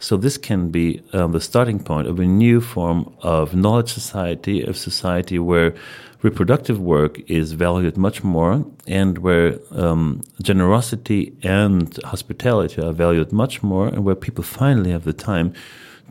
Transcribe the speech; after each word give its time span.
So 0.00 0.16
this 0.16 0.38
can 0.38 0.70
be 0.70 1.02
um, 1.12 1.32
the 1.32 1.40
starting 1.40 1.80
point 1.80 2.06
of 2.06 2.20
a 2.20 2.24
new 2.24 2.60
form 2.60 3.14
of 3.22 3.54
knowledge 3.54 3.92
society, 3.92 4.62
of 4.62 4.76
society 4.76 5.38
where 5.38 5.74
reproductive 6.22 6.80
work 6.80 7.18
is 7.30 7.52
valued 7.52 7.96
much 7.96 8.22
more, 8.22 8.64
and 8.86 9.18
where 9.18 9.58
um, 9.72 10.22
generosity 10.42 11.36
and 11.42 11.98
hospitality 12.04 12.82
are 12.82 12.92
valued 12.92 13.32
much 13.32 13.62
more, 13.62 13.88
and 13.88 14.04
where 14.04 14.14
people 14.14 14.44
finally 14.44 14.90
have 14.90 15.04
the 15.04 15.12
time 15.12 15.52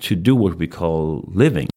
to 0.02 0.16
do 0.16 0.36
what 0.36 0.56
we 0.58 0.68
call 0.68 1.24
living. 1.28 1.68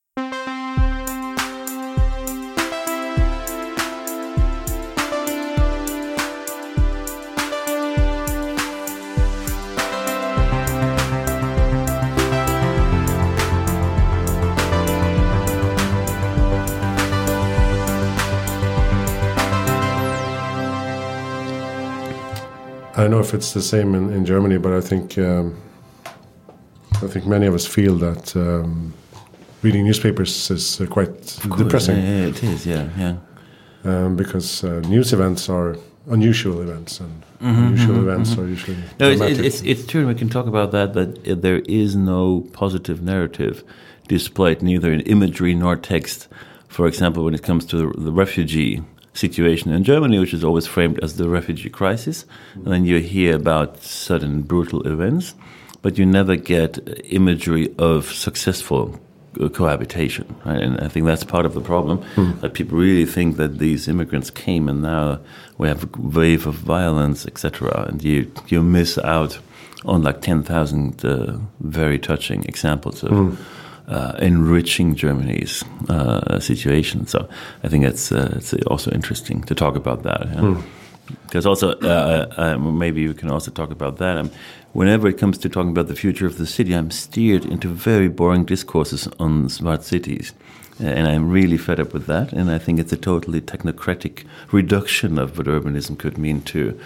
If 23.31 23.35
it's 23.35 23.53
the 23.53 23.63
same 23.63 23.95
in, 23.95 24.13
in 24.13 24.25
Germany, 24.25 24.59
but 24.59 24.73
I 24.73 24.81
think 24.81 25.17
um, 25.17 25.57
I 26.95 27.07
think 27.07 27.27
many 27.27 27.47
of 27.47 27.55
us 27.55 27.67
feel 27.67 27.95
that 27.99 28.37
um, 28.37 28.93
reading 29.63 29.85
newspapers 29.85 30.51
is 30.51 30.81
uh, 30.81 30.87
quite 30.87 31.39
depressing. 31.57 31.97
Yeah, 31.97 32.27
it 32.27 32.43
is. 32.43 32.67
Yeah, 32.67 32.89
yeah. 32.99 33.17
Um, 33.85 34.17
because 34.17 34.65
uh, 34.65 34.81
news 34.81 35.13
events 35.13 35.49
are 35.49 35.77
unusual 36.09 36.61
events, 36.61 37.01
and 37.01 37.23
mm 37.41 37.55
-hmm, 37.55 37.67
unusual 37.67 37.97
mm 37.97 38.01
-hmm, 38.01 38.11
events 38.11 38.31
mm 38.31 38.37
-hmm. 38.37 38.43
are 38.43 38.53
usually. 38.53 38.79
No, 38.99 39.07
it's, 39.11 39.39
it's, 39.49 39.61
it's, 39.63 39.85
true. 39.87 40.07
We 40.07 40.15
can 40.15 40.29
talk 40.29 40.47
about 40.47 40.71
that. 40.71 40.93
That 40.93 41.41
there 41.43 41.63
is 41.67 41.95
no 41.95 42.41
positive 42.53 42.99
narrative 43.03 43.57
displayed, 44.09 44.61
neither 44.63 44.93
in 44.93 45.01
imagery 45.01 45.55
nor 45.55 45.77
text. 45.81 46.29
For 46.69 46.87
example, 46.87 47.23
when 47.23 47.35
it 47.35 47.47
comes 47.47 47.65
to 47.67 47.77
the, 47.77 47.87
the 48.05 48.13
refugee 48.13 48.83
situation 49.15 49.73
in 49.73 49.85
Germany, 49.85 50.19
which 50.19 50.35
is 50.35 50.45
always 50.45 50.67
framed 50.67 50.99
as 51.03 51.17
the 51.17 51.29
refugee 51.29 51.71
crisis. 51.71 52.25
And 52.55 52.67
then 52.67 52.85
you 52.85 52.99
hear 52.99 53.37
about 53.37 53.83
sudden 53.83 54.43
brutal 54.43 54.87
events, 54.87 55.35
but 55.83 55.99
you 55.99 56.07
never 56.07 56.37
get 56.37 56.79
imagery 57.05 57.75
of 57.79 58.13
successful 58.13 59.01
uh, 59.41 59.49
cohabitation. 59.49 60.35
Right? 60.45 60.63
And 60.63 60.81
I 60.81 60.89
think 60.89 61.07
that's 61.07 61.25
part 61.25 61.47
of 61.47 61.55
the 61.55 61.61
problem 61.61 62.03
mm. 62.15 62.41
that 62.41 62.55
people 62.55 62.79
really 62.79 63.07
think 63.07 63.37
that 63.37 63.59
these 63.59 63.89
immigrants 63.89 64.31
came 64.31 64.69
and 64.69 64.83
now 64.83 65.21
we 65.59 65.69
have 65.69 65.85
a 65.85 65.89
wave 66.01 66.47
of 66.47 66.55
violence, 66.55 67.27
etc. 67.27 67.87
And 67.89 68.03
you 68.03 68.31
you 68.49 68.63
miss 68.63 68.99
out 68.99 69.39
on 69.85 70.03
like 70.03 70.21
ten 70.21 70.43
thousand 70.43 71.05
uh, 71.05 71.39
very 71.61 71.99
touching 71.99 72.45
examples 72.45 73.03
of. 73.03 73.11
Mm 73.11 73.37
uh, 73.91 74.15
enriching 74.19 74.95
Germany's 74.95 75.65
uh, 75.89 76.39
situation. 76.39 77.07
So 77.07 77.29
I 77.65 77.69
think 77.69 77.85
it's 77.85 78.13
uh, 78.13 78.33
it's 78.37 78.55
also 78.67 78.91
interesting 78.93 79.43
to 79.43 79.55
talk 79.55 79.77
about 79.77 80.05
that. 80.05 80.29
Because 80.29 80.65
yeah? 81.35 81.41
mm. 81.41 81.47
also 81.47 81.73
uh, 81.81 82.27
uh, 82.37 82.59
maybe 82.59 83.09
we 83.09 83.15
can 83.15 83.31
also 83.31 83.51
talk 83.51 83.71
about 83.71 83.99
that. 83.99 84.17
Um, 84.17 84.31
whenever 84.73 85.09
it 85.09 85.19
comes 85.19 85.39
to 85.39 85.49
talking 85.49 85.71
about 85.71 85.89
the 85.89 85.97
future 85.97 86.27
of 86.27 86.39
the 86.39 86.47
city, 86.47 86.73
I'm 86.73 86.91
steered 86.91 87.45
into 87.45 87.69
very 87.69 88.09
boring 88.09 88.45
discourses 88.45 89.09
on 89.19 89.49
smart 89.49 89.83
cities. 89.83 90.33
And 90.79 91.07
I'm 91.07 91.29
really 91.29 91.59
fed 91.59 91.79
up 91.79 91.93
with 91.93 92.07
that. 92.07 92.33
And 92.33 92.51
I 92.51 92.57
think 92.57 92.79
it's 92.79 92.93
a 92.93 92.97
totally 92.97 93.43
technocratic 93.43 94.25
reduction 94.51 95.19
of 95.19 95.37
what 95.37 95.47
urbanism 95.47 95.99
could 95.99 96.17
mean 96.17 96.41
to 96.43 96.81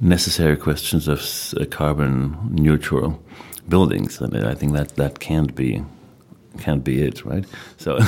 necessary 0.00 0.56
questions 0.56 1.08
of 1.08 1.22
carbon 1.70 2.36
neutral 2.50 3.22
buildings. 3.70 4.20
And 4.20 4.36
I 4.46 4.54
think 4.54 4.74
that 4.74 4.96
that 4.96 5.18
can't 5.20 5.54
be 5.54 5.82
can't 6.58 6.84
be 6.84 7.02
it, 7.02 7.24
right? 7.24 7.44
So, 7.76 7.98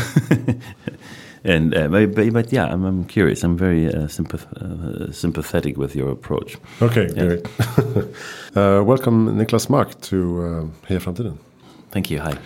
and 1.44 1.74
uh, 1.74 1.88
but, 1.88 2.32
but, 2.32 2.52
yeah, 2.52 2.66
I'm, 2.66 2.84
I'm, 2.84 3.04
curious. 3.04 3.44
I'm 3.44 3.56
very 3.56 3.88
uh, 3.88 4.08
sympath 4.08 4.46
uh, 4.52 5.12
sympathetic 5.12 5.76
with 5.76 5.94
your 5.96 6.10
approach. 6.10 6.56
Okay, 6.80 7.08
yeah. 7.14 7.24
great. 7.24 7.46
Uh, 8.56 8.80
welcome, 8.84 9.36
Niklas 9.36 9.66
Maak, 9.66 10.00
to 10.00 10.16
uh, 10.40 10.86
Heja 10.86 11.00
Framtiden. 11.00 11.36
Thank 11.90 12.08
you. 12.08 12.20
Hi. 12.20 12.38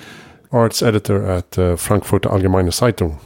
Arts 0.52 0.82
editor 0.82 1.26
at 1.26 1.58
uh, 1.58 1.76
Frankfurter 1.76 2.30
Allgemeine 2.30 2.72
Zeitung. 2.72 3.18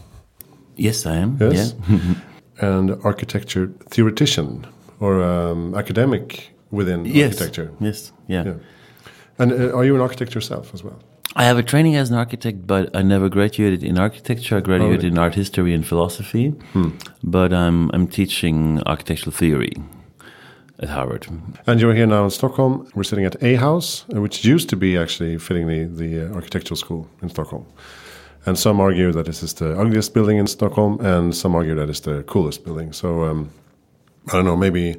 Yes, 0.76 1.06
I 1.06 1.14
am. 1.14 1.38
Yes. 1.40 1.76
Yeah. 1.88 2.14
and 2.60 2.90
architecture 3.04 3.70
theoretician 3.90 4.66
or 5.00 5.22
um, 5.22 5.74
academic 5.74 6.50
within 6.70 7.04
yes. 7.04 7.34
architecture. 7.34 7.70
Yes. 7.80 8.12
Yeah. 8.26 8.44
yeah. 8.44 8.54
And 9.38 9.52
uh, 9.52 9.76
are 9.76 9.84
you 9.84 9.94
an 9.94 10.00
architect 10.00 10.34
yourself 10.34 10.74
as 10.74 10.82
well? 10.82 10.98
I 11.34 11.44
have 11.44 11.58
a 11.58 11.62
training 11.62 11.96
as 11.96 12.10
an 12.10 12.16
architect, 12.16 12.66
but 12.66 12.94
I 12.94 13.02
never 13.02 13.28
graduated 13.28 13.82
in 13.82 13.98
architecture. 13.98 14.58
I 14.58 14.60
graduated 14.60 15.04
oh, 15.04 15.08
in 15.08 15.18
art 15.18 15.34
history 15.34 15.72
and 15.74 15.86
philosophy, 15.86 16.48
hmm. 16.72 16.90
but 17.22 17.52
I'm 17.52 17.90
I'm 17.94 18.06
teaching 18.06 18.82
architectural 18.86 19.32
theory 19.32 19.72
at 20.78 20.88
Harvard. 20.88 21.26
And 21.66 21.80
you're 21.80 21.94
here 21.94 22.06
now 22.06 22.24
in 22.24 22.30
Stockholm. 22.30 22.86
We're 22.94 23.04
sitting 23.04 23.24
at 23.24 23.42
A 23.42 23.54
House, 23.54 24.04
uh, 24.14 24.20
which 24.20 24.44
used 24.44 24.68
to 24.70 24.76
be 24.76 24.98
actually 24.98 25.38
fitting 25.38 25.66
the 25.68 25.84
the 25.84 26.26
uh, 26.26 26.34
architectural 26.34 26.76
school 26.76 27.08
in 27.22 27.30
Stockholm. 27.30 27.66
And 28.44 28.58
some 28.58 28.80
argue 28.80 29.12
that 29.12 29.26
this 29.26 29.42
is 29.42 29.54
the 29.54 29.78
ugliest 29.80 30.12
building 30.14 30.38
in 30.38 30.46
Stockholm, 30.46 31.00
and 31.00 31.34
some 31.34 31.54
argue 31.54 31.76
that 31.76 31.88
it's 31.88 32.00
the 32.00 32.24
coolest 32.24 32.64
building. 32.64 32.92
So 32.92 33.24
um, 33.24 33.50
I 34.28 34.32
don't 34.32 34.44
know, 34.44 34.56
maybe. 34.56 34.96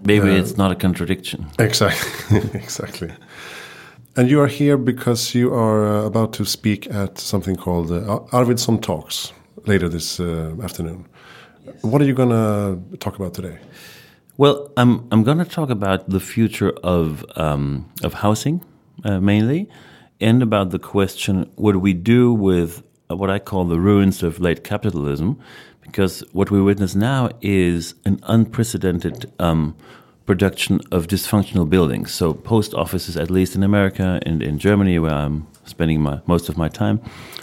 Maybe 0.00 0.30
uh, 0.30 0.40
it's 0.40 0.56
not 0.56 0.70
a 0.70 0.74
contradiction. 0.74 1.46
Exactly, 1.58 2.38
exactly. 2.54 3.10
And 4.18 4.30
you 4.30 4.40
are 4.40 4.46
here 4.46 4.78
because 4.78 5.34
you 5.34 5.52
are 5.52 5.86
uh, 5.86 6.06
about 6.06 6.32
to 6.34 6.46
speak 6.46 6.86
at 6.90 7.18
something 7.18 7.54
called 7.54 7.92
uh, 7.92 8.20
Arvidsson 8.32 8.80
Talks 8.80 9.34
later 9.66 9.90
this 9.90 10.18
uh, 10.18 10.54
afternoon. 10.62 11.04
Yes. 11.66 11.82
What 11.82 12.00
are 12.00 12.06
you 12.06 12.14
going 12.14 12.30
to 12.30 12.96
talk 12.96 13.16
about 13.16 13.34
today? 13.34 13.58
Well, 14.38 14.72
I'm 14.78 15.06
I'm 15.12 15.22
going 15.22 15.36
to 15.36 15.44
talk 15.44 15.68
about 15.68 16.08
the 16.08 16.20
future 16.20 16.70
of 16.82 17.26
um, 17.36 17.84
of 18.02 18.14
housing 18.14 18.64
uh, 19.04 19.20
mainly, 19.20 19.68
and 20.18 20.42
about 20.42 20.70
the 20.70 20.78
question: 20.78 21.50
What 21.56 21.72
do 21.72 21.78
we 21.78 21.92
do 21.92 22.32
with 22.32 22.82
what 23.08 23.28
I 23.28 23.38
call 23.38 23.66
the 23.66 23.78
ruins 23.78 24.22
of 24.22 24.40
late 24.40 24.64
capitalism? 24.64 25.38
Because 25.82 26.24
what 26.32 26.50
we 26.50 26.62
witness 26.62 26.94
now 26.94 27.28
is 27.42 27.94
an 28.06 28.18
unprecedented 28.22 29.30
um, 29.38 29.76
production 30.26 30.80
of 30.90 31.06
dysfunctional 31.06 31.68
buildings. 31.68 32.12
So 32.12 32.34
post 32.34 32.74
offices, 32.74 33.16
at 33.16 33.30
least 33.30 33.54
in 33.54 33.62
America 33.62 34.20
and 34.26 34.42
in 34.42 34.58
Germany, 34.58 34.98
where 34.98 35.14
I'm 35.14 35.46
spending 35.64 36.00
my, 36.02 36.20
most 36.26 36.48
of 36.48 36.56
my 36.56 36.68
time. 36.68 37.00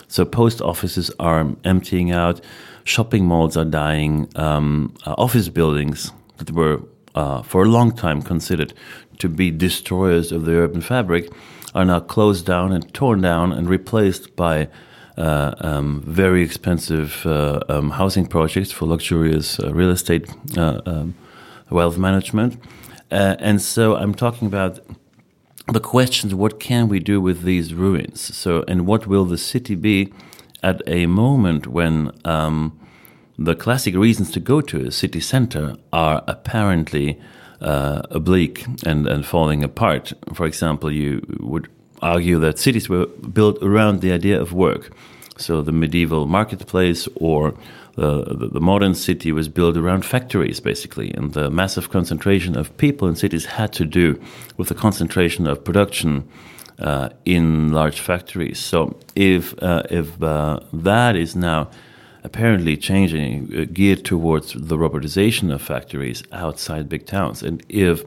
So 0.08 0.26
post 0.26 0.62
offices 0.62 1.10
are 1.20 1.48
emptying 1.64 2.12
out, 2.12 2.42
shopping 2.84 3.26
malls 3.26 3.58
are 3.58 3.66
dying, 3.66 4.30
um, 4.36 4.94
uh, 5.06 5.16
office 5.18 5.50
buildings 5.50 6.12
that 6.38 6.52
were 6.52 6.82
uh, 7.16 7.42
for 7.42 7.64
a 7.64 7.68
long 7.68 7.92
time 7.92 8.22
considered 8.22 8.74
to 9.20 9.30
be 9.30 9.52
destroyers 9.52 10.32
of 10.32 10.46
the 10.46 10.56
urban 10.56 10.82
fabric 10.82 11.32
are 11.76 11.86
now 11.86 12.00
closed 12.00 12.46
down 12.46 12.72
and 12.72 12.94
torn 12.94 13.22
down 13.22 13.52
and 13.52 13.70
replaced 13.70 14.36
by 14.36 14.68
uh, 15.18 15.54
um, 15.60 16.02
very 16.06 16.42
expensive 16.42 17.26
uh, 17.26 17.60
um, 17.70 17.92
housing 17.92 18.26
projects 18.26 18.72
for 18.72 18.86
luxurious 18.86 19.60
uh, 19.60 19.72
real 19.74 19.92
estate 19.92 20.30
uh, 20.58 20.82
um, 20.86 21.14
wealth 21.74 21.98
management. 21.98 22.58
Uh, 23.12 23.36
and 23.40 23.62
so 23.62 23.96
I'm 23.96 24.16
talking 24.16 24.48
about 24.48 24.80
the 25.68 25.80
questions 25.80 26.34
what 26.36 26.60
can 26.60 26.88
we 26.88 27.00
do 27.00 27.22
with 27.22 27.44
these 27.44 27.74
ruins? 27.74 28.36
So, 28.36 28.64
and 28.68 28.86
what 28.86 29.08
will 29.08 29.26
the 29.26 29.38
city 29.38 29.76
be 29.76 30.14
at 30.62 30.82
a 30.88 31.06
moment 31.06 31.68
when 31.68 32.12
um, 32.26 32.80
the 33.38 33.56
classic 33.56 33.96
reasons 33.96 34.32
to 34.32 34.40
go 34.40 34.62
to 34.62 34.88
a 34.88 34.92
city 34.92 35.20
center 35.20 35.76
are 35.92 36.24
apparently 36.28 37.20
uh, 37.62 38.02
oblique 38.12 38.66
and, 38.86 39.08
and 39.08 39.26
falling 39.26 39.64
apart? 39.64 40.14
For 40.34 40.46
example, 40.46 40.92
you 40.92 41.22
would 41.40 41.70
argue 42.02 42.40
that 42.40 42.60
cities 42.60 42.90
were 42.90 43.08
built 43.08 43.58
around 43.62 44.02
the 44.02 44.12
idea 44.12 44.40
of 44.40 44.54
work. 44.54 44.92
So, 45.38 45.62
the 45.62 45.72
medieval 45.72 46.28
marketplace 46.28 47.08
or 47.16 47.56
the, 47.96 48.50
the 48.52 48.60
modern 48.60 48.96
city 48.96 49.32
was 49.32 49.48
built 49.48 49.78
around 49.78 50.04
factories, 50.06 50.60
basically, 50.60 51.14
and 51.14 51.34
the 51.34 51.50
massive 51.50 51.92
concentration 51.92 52.58
of 52.58 52.76
people 52.78 53.08
in 53.08 53.16
cities 53.16 53.46
had 53.46 53.72
to 53.74 53.86
do 53.86 54.20
with 54.58 54.70
the 54.70 54.76
concentration 54.76 55.48
of 55.48 55.64
production 55.64 56.28
uh, 56.80 57.10
in 57.26 57.72
large 57.72 58.00
factories. 58.00 58.60
So 58.60 58.98
if 59.16 59.54
uh, 59.62 59.84
if 59.90 60.22
uh, 60.22 60.60
that 60.74 61.16
is 61.16 61.36
now 61.36 61.70
apparently 62.24 62.78
changing, 62.78 63.54
uh, 63.56 63.66
geared 63.72 64.06
towards 64.06 64.54
the 64.54 64.78
robotization 64.78 65.54
of 65.54 65.62
factories 65.62 66.24
outside 66.32 66.90
big 66.90 67.06
towns, 67.06 67.44
and 67.44 67.64
if 67.70 68.04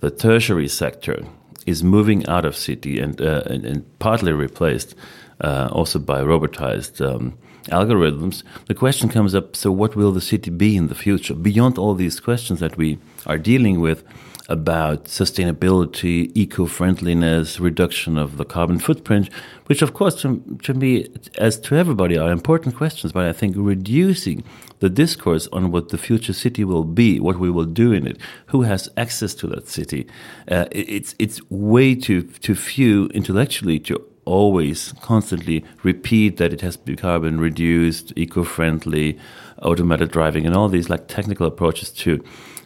the 0.00 0.10
tertiary 0.10 0.68
sector 0.68 1.24
is 1.66 1.82
moving 1.82 2.24
out 2.26 2.44
of 2.44 2.56
city 2.56 3.00
and 3.00 3.20
uh, 3.20 3.42
and, 3.46 3.64
and, 3.64 3.98
partly 3.98 4.32
replaced 4.32 4.94
uh, 5.40 5.68
also 5.72 5.98
by 5.98 6.20
robotized 6.20 7.04
um, 7.04 7.36
algorithms, 7.70 8.42
the 8.66 8.74
question 8.74 9.08
comes 9.08 9.34
up 9.34 9.56
so, 9.56 9.70
what 9.70 9.96
will 9.96 10.12
the 10.12 10.20
city 10.20 10.50
be 10.50 10.76
in 10.76 10.88
the 10.88 10.94
future? 10.94 11.34
Beyond 11.34 11.78
all 11.78 11.94
these 11.94 12.20
questions 12.20 12.60
that 12.60 12.76
we 12.76 12.98
are 13.26 13.38
dealing 13.38 13.80
with, 13.80 14.04
about 14.48 15.04
sustainability, 15.04 16.30
eco-friendliness, 16.34 17.58
reduction 17.58 18.16
of 18.16 18.36
the 18.36 18.44
carbon 18.44 18.78
footprint, 18.78 19.28
which 19.66 19.82
of 19.82 19.92
course 19.92 20.20
to, 20.22 20.58
to 20.62 20.74
me, 20.74 21.08
as 21.38 21.58
to 21.58 21.74
everybody, 21.74 22.16
are 22.16 22.30
important 22.30 22.76
questions. 22.76 23.12
But 23.12 23.26
I 23.26 23.32
think 23.32 23.56
reducing 23.58 24.44
the 24.78 24.88
discourse 24.88 25.48
on 25.52 25.72
what 25.72 25.88
the 25.88 25.98
future 25.98 26.32
city 26.32 26.64
will 26.64 26.84
be, 26.84 27.18
what 27.18 27.38
we 27.38 27.50
will 27.50 27.64
do 27.64 27.92
in 27.92 28.06
it, 28.06 28.18
who 28.46 28.62
has 28.62 28.88
access 28.96 29.34
to 29.34 29.46
that 29.48 29.68
city, 29.68 30.06
uh, 30.48 30.66
it's 30.70 31.14
it's 31.18 31.40
way 31.50 31.94
too 31.94 32.22
too 32.22 32.54
few 32.54 33.06
intellectually 33.08 33.80
to 33.80 34.04
always 34.26 34.92
constantly 35.00 35.64
repeat 35.82 36.36
that 36.36 36.52
it 36.52 36.60
has 36.60 36.76
to 36.76 36.84
be 36.84 36.96
carbon 36.96 37.40
reduced, 37.40 38.12
eco-friendly, 38.16 39.18
automated 39.62 40.10
driving, 40.10 40.44
and 40.44 40.54
all 40.54 40.68
these 40.68 40.90
like 40.90 41.08
technical 41.08 41.46
approaches 41.46 41.90
to 41.90 42.22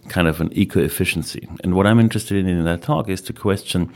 kind 0.09 0.27
of 0.27 0.41
an 0.41 0.53
eco 0.53 0.81
efficiency. 0.81 1.49
And 1.63 1.75
what 1.75 1.87
I'm 1.87 2.01
interested 2.01 2.37
in 2.39 2.49
in 2.49 2.65
that 2.65 2.83
talk 2.83 3.09
is 3.09 3.21
to 3.23 3.33
question 3.33 3.93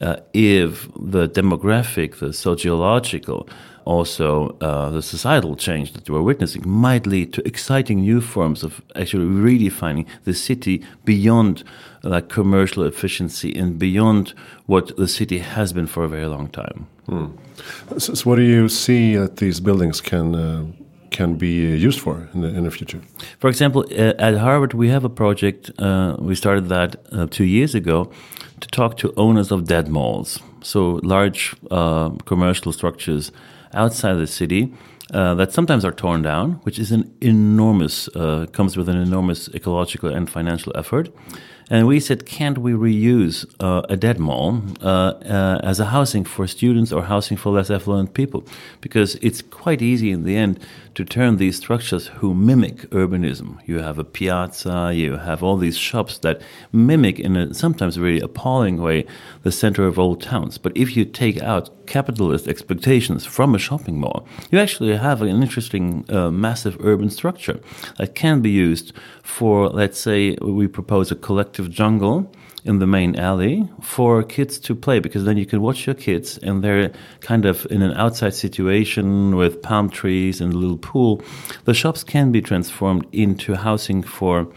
uh, 0.00 0.16
if 0.32 0.88
the 0.94 1.28
demographic, 1.28 2.18
the 2.20 2.32
sociological, 2.32 3.48
also 3.88 4.54
uh, 4.60 4.90
the 4.90 5.02
societal 5.02 5.56
change 5.56 5.94
that 5.94 6.08
we're 6.10 6.20
witnessing 6.20 6.62
might 6.68 7.06
lead 7.06 7.32
to 7.32 7.40
exciting 7.48 8.00
new 8.00 8.20
forms 8.20 8.62
of 8.62 8.82
actually 8.94 9.24
redefining 9.24 10.06
the 10.24 10.34
city 10.34 10.84
beyond 11.06 11.64
like 12.02 12.28
commercial 12.28 12.84
efficiency 12.84 13.58
and 13.58 13.78
beyond 13.78 14.34
what 14.66 14.94
the 14.96 15.08
city 15.08 15.38
has 15.38 15.72
been 15.72 15.86
for 15.86 16.04
a 16.04 16.08
very 16.08 16.26
long 16.26 16.48
time. 16.48 16.86
Hmm. 17.06 17.28
So, 17.96 18.14
so, 18.14 18.22
what 18.28 18.36
do 18.36 18.42
you 18.42 18.68
see 18.68 19.16
that 19.16 19.38
these 19.38 19.58
buildings 19.58 20.02
can 20.02 20.34
uh, 20.34 20.66
can 21.10 21.36
be 21.36 21.54
used 21.86 22.00
for 22.00 22.28
in 22.34 22.42
the, 22.42 22.48
in 22.48 22.64
the 22.64 22.70
future? 22.70 23.00
For 23.38 23.48
example, 23.48 23.86
uh, 23.90 24.28
at 24.28 24.36
Harvard, 24.36 24.74
we 24.74 24.90
have 24.90 25.04
a 25.04 25.10
project. 25.22 25.70
Uh, 25.78 26.14
we 26.18 26.34
started 26.34 26.68
that 26.68 26.96
uh, 27.10 27.26
two 27.30 27.44
years 27.44 27.74
ago 27.74 28.12
to 28.60 28.68
talk 28.68 28.98
to 28.98 29.14
owners 29.16 29.50
of 29.50 29.64
dead 29.64 29.88
malls, 29.88 30.40
so 30.62 31.00
large 31.02 31.56
uh, 31.70 32.10
commercial 32.26 32.72
structures 32.72 33.32
outside 33.72 34.14
the 34.14 34.26
city. 34.26 34.72
Uh, 35.10 35.34
that 35.34 35.52
sometimes 35.52 35.86
are 35.86 35.92
torn 35.92 36.20
down, 36.20 36.52
which 36.64 36.78
is 36.78 36.92
an 36.92 37.10
enormous, 37.22 38.08
uh, 38.08 38.44
comes 38.52 38.76
with 38.76 38.90
an 38.90 38.98
enormous 38.98 39.48
ecological 39.54 40.10
and 40.10 40.28
financial 40.28 40.70
effort. 40.76 41.08
And 41.70 41.86
we 41.86 42.00
said, 42.00 42.24
can't 42.24 42.58
we 42.58 42.72
reuse 42.72 43.44
uh, 43.60 43.82
a 43.90 43.96
dead 43.96 44.18
mall 44.18 44.62
uh, 44.82 44.86
uh, 44.86 45.60
as 45.62 45.80
a 45.80 45.86
housing 45.86 46.24
for 46.24 46.46
students 46.46 46.92
or 46.92 47.02
housing 47.02 47.36
for 47.36 47.52
less 47.52 47.70
affluent 47.70 48.14
people? 48.14 48.44
Because 48.80 49.16
it's 49.16 49.42
quite 49.42 49.82
easy 49.82 50.10
in 50.10 50.24
the 50.24 50.36
end 50.36 50.60
to 50.94 51.04
turn 51.04 51.36
these 51.36 51.56
structures 51.56 52.06
who 52.06 52.32
mimic 52.34 52.88
urbanism. 52.90 53.58
You 53.66 53.80
have 53.80 53.98
a 53.98 54.04
piazza, 54.04 54.92
you 54.94 55.18
have 55.18 55.42
all 55.42 55.58
these 55.58 55.76
shops 55.76 56.18
that 56.18 56.40
mimic 56.72 57.20
in 57.20 57.36
a 57.36 57.52
sometimes 57.52 57.98
really 57.98 58.20
appalling 58.20 58.80
way 58.80 59.04
the 59.48 59.52
center 59.52 59.86
of 59.86 59.98
old 59.98 60.20
towns. 60.20 60.58
But 60.58 60.76
if 60.76 60.88
you 60.94 61.06
take 61.06 61.38
out 61.52 61.64
capitalist 61.86 62.46
expectations 62.46 63.24
from 63.24 63.54
a 63.54 63.58
shopping 63.58 63.98
mall, 63.98 64.26
you 64.50 64.58
actually 64.58 64.94
have 65.08 65.22
an 65.22 65.42
interesting, 65.46 66.04
uh, 66.10 66.30
massive 66.30 66.76
urban 66.90 67.08
structure 67.08 67.58
that 67.96 68.14
can 68.14 68.42
be 68.42 68.50
used 68.50 68.92
for, 69.22 69.54
let's 69.70 69.98
say, 69.98 70.36
we 70.42 70.66
propose 70.66 71.10
a 71.10 71.16
collective 71.16 71.70
jungle 71.70 72.30
in 72.70 72.78
the 72.78 72.86
main 72.86 73.16
alley 73.16 73.56
for 73.80 74.22
kids 74.22 74.58
to 74.66 74.74
play 74.74 74.98
because 75.00 75.24
then 75.24 75.38
you 75.38 75.46
can 75.46 75.62
watch 75.62 75.86
your 75.86 75.94
kids 75.94 76.36
and 76.46 76.62
they're 76.62 76.92
kind 77.20 77.44
of 77.46 77.66
in 77.70 77.80
an 77.80 77.94
outside 78.04 78.34
situation 78.34 79.34
with 79.40 79.62
palm 79.62 79.88
trees 79.88 80.42
and 80.42 80.52
a 80.52 80.58
little 80.58 80.82
pool. 80.90 81.22
The 81.64 81.72
shops 81.72 82.04
can 82.04 82.32
be 82.32 82.42
transformed 82.42 83.06
into 83.12 83.54
housing 83.54 84.02
for 84.02 84.52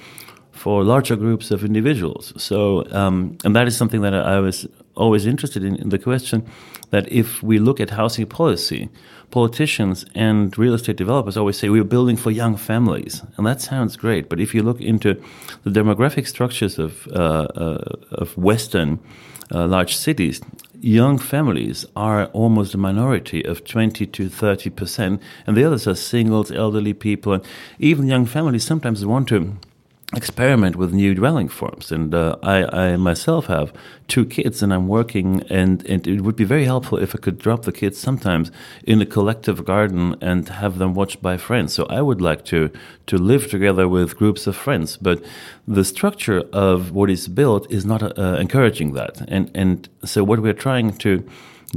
for 0.62 0.84
larger 0.84 1.16
groups 1.16 1.50
of 1.50 1.64
individuals. 1.64 2.34
So, 2.38 2.86
um, 2.92 3.36
and 3.44 3.56
that 3.56 3.68
is 3.68 3.76
something 3.76 4.02
that 4.02 4.14
I 4.14 4.40
was 4.40 4.68
always 4.96 5.26
interested 5.26 5.64
in, 5.64 5.76
in 5.78 5.90
the 5.90 5.98
question 5.98 6.46
that 6.92 7.12
if 7.12 7.42
we 7.42 7.58
look 7.58 7.80
at 7.80 7.90
housing 7.90 8.28
policy, 8.28 8.88
politicians 9.32 10.06
and 10.14 10.56
real 10.60 10.76
estate 10.76 10.98
developers 10.98 11.36
always 11.36 11.58
say 11.58 11.70
we're 11.70 11.84
building 11.84 12.16
for 12.16 12.30
young 12.30 12.58
families, 12.58 13.24
and 13.38 13.48
that 13.48 13.60
sounds 13.60 13.98
great. 13.98 14.30
But 14.30 14.40
if 14.40 14.54
you 14.54 14.62
look 14.62 14.80
into 14.80 15.20
the 15.64 15.72
demographic 15.72 16.28
structures 16.28 16.78
of 16.78 17.08
uh, 17.08 17.48
uh, 17.66 17.96
of 18.12 18.38
Western 18.38 19.00
uh, 19.52 19.66
large 19.66 19.96
cities, 19.96 20.42
young 20.80 21.18
families 21.18 21.88
are 21.96 22.26
almost 22.34 22.76
a 22.76 22.78
minority 22.78 23.44
of 23.46 23.64
20 23.64 24.06
to 24.06 24.30
30 24.30 24.70
percent, 24.70 25.22
and 25.48 25.58
the 25.58 25.64
others 25.64 25.88
are 25.88 25.96
singles, 25.96 26.52
elderly 26.52 26.94
people, 26.94 27.34
and 27.34 27.44
even 27.80 28.06
young 28.06 28.28
families 28.28 28.64
sometimes 28.64 29.04
want 29.04 29.28
to 29.30 29.58
experiment 30.14 30.76
with 30.76 30.94
new 30.94 31.16
dwelling 31.16 31.48
forms. 31.48 31.92
And 31.92 32.14
uh, 32.14 32.36
I, 32.44 32.66
I, 32.66 32.98
myself 32.98 33.46
have 33.46 33.72
two 34.08 34.26
kids, 34.26 34.62
and 34.62 34.74
I'm 34.74 34.88
working, 34.88 35.44
and, 35.50 35.86
and 35.86 36.06
it 36.06 36.22
would 36.22 36.36
be 36.36 36.44
very 36.44 36.66
helpful 36.66 36.98
if 36.98 37.16
I 37.16 37.18
could 37.18 37.38
drop 37.38 37.64
the 37.64 37.72
kids 37.72 37.98
sometimes 37.98 38.52
in 38.84 39.02
a 39.02 39.06
collective 39.06 39.64
garden 39.64 40.16
and 40.22 40.50
have 40.50 40.80
them 40.80 40.94
watched 40.94 41.22
by 41.22 41.38
friends. 41.38 41.74
So 41.74 41.86
I 41.86 42.02
would 42.02 42.22
like 42.22 42.44
to 42.46 42.70
to 43.08 43.18
live 43.18 43.50
together 43.50 43.88
with 43.88 44.18
groups 44.18 44.48
of 44.48 44.56
friends, 44.56 44.98
but 44.98 45.24
the 45.68 45.84
structure 45.84 46.44
of 46.54 46.92
what 46.92 47.10
is 47.10 47.28
built 47.28 47.72
is 47.72 47.86
not 47.86 48.02
uh, 48.18 48.38
encouraging 48.40 48.94
that. 48.94 49.22
And 49.30 49.50
and 49.56 49.88
so 50.04 50.24
what 50.24 50.42
we're 50.42 50.54
trying 50.54 50.98
to 50.98 51.24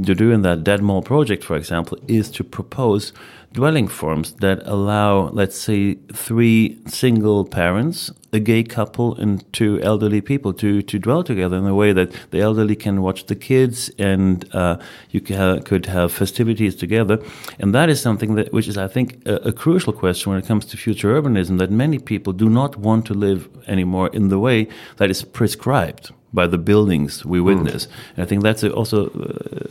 to 0.03 0.13
do 0.13 0.31
in 0.31 0.41
that 0.41 0.63
dead 0.63 0.81
mall 0.81 1.01
project, 1.01 1.43
for 1.43 1.55
example, 1.55 1.97
is 2.07 2.29
to 2.31 2.43
propose 2.43 3.13
dwelling 3.55 3.87
forms 3.87 4.33
that 4.33 4.61
allow, 4.65 5.29
let's 5.29 5.57
say, 5.57 5.95
three 6.13 6.77
single 6.87 7.45
parents, 7.45 8.11
a 8.33 8.39
gay 8.39 8.63
couple, 8.63 9.15
and 9.15 9.33
two 9.53 9.81
elderly 9.81 10.19
people 10.19 10.51
to, 10.53 10.81
to 10.81 10.99
dwell 10.99 11.23
together 11.23 11.55
in 11.55 11.65
a 11.65 11.73
way 11.73 11.93
that 11.93 12.11
the 12.31 12.41
elderly 12.41 12.75
can 12.75 13.01
watch 13.01 13.27
the 13.27 13.35
kids 13.35 13.89
and 13.97 14.53
uh, 14.53 14.77
you 15.09 15.21
ca 15.21 15.59
could 15.61 15.85
have 15.85 16.11
festivities 16.11 16.75
together. 16.75 17.17
And 17.57 17.73
that 17.73 17.89
is 17.89 18.01
something 18.01 18.35
that, 18.35 18.51
which 18.51 18.67
is, 18.67 18.77
I 18.77 18.89
think, 18.89 19.25
a, 19.25 19.35
a, 19.51 19.53
crucial 19.53 19.93
question 19.93 20.31
when 20.31 20.39
it 20.41 20.45
comes 20.45 20.65
to 20.65 20.77
future 20.77 21.09
urbanism 21.15 21.57
that 21.59 21.71
many 21.71 21.97
people 21.97 22.33
do 22.33 22.49
not 22.49 22.75
want 22.75 23.05
to 23.05 23.13
live 23.13 23.47
anymore 23.67 24.09
in 24.09 24.27
the 24.27 24.37
way 24.37 24.67
that 24.97 25.09
is 25.09 25.23
prescribed 25.23 26.11
by 26.33 26.45
the 26.45 26.57
buildings 26.57 27.23
we 27.25 27.39
hmm. 27.39 27.45
witness. 27.45 27.85
Mm. 27.85 27.91
And 28.15 28.23
I 28.23 28.25
think 28.27 28.43
that's 28.43 28.63
a, 28.63 28.73
also 28.73 29.05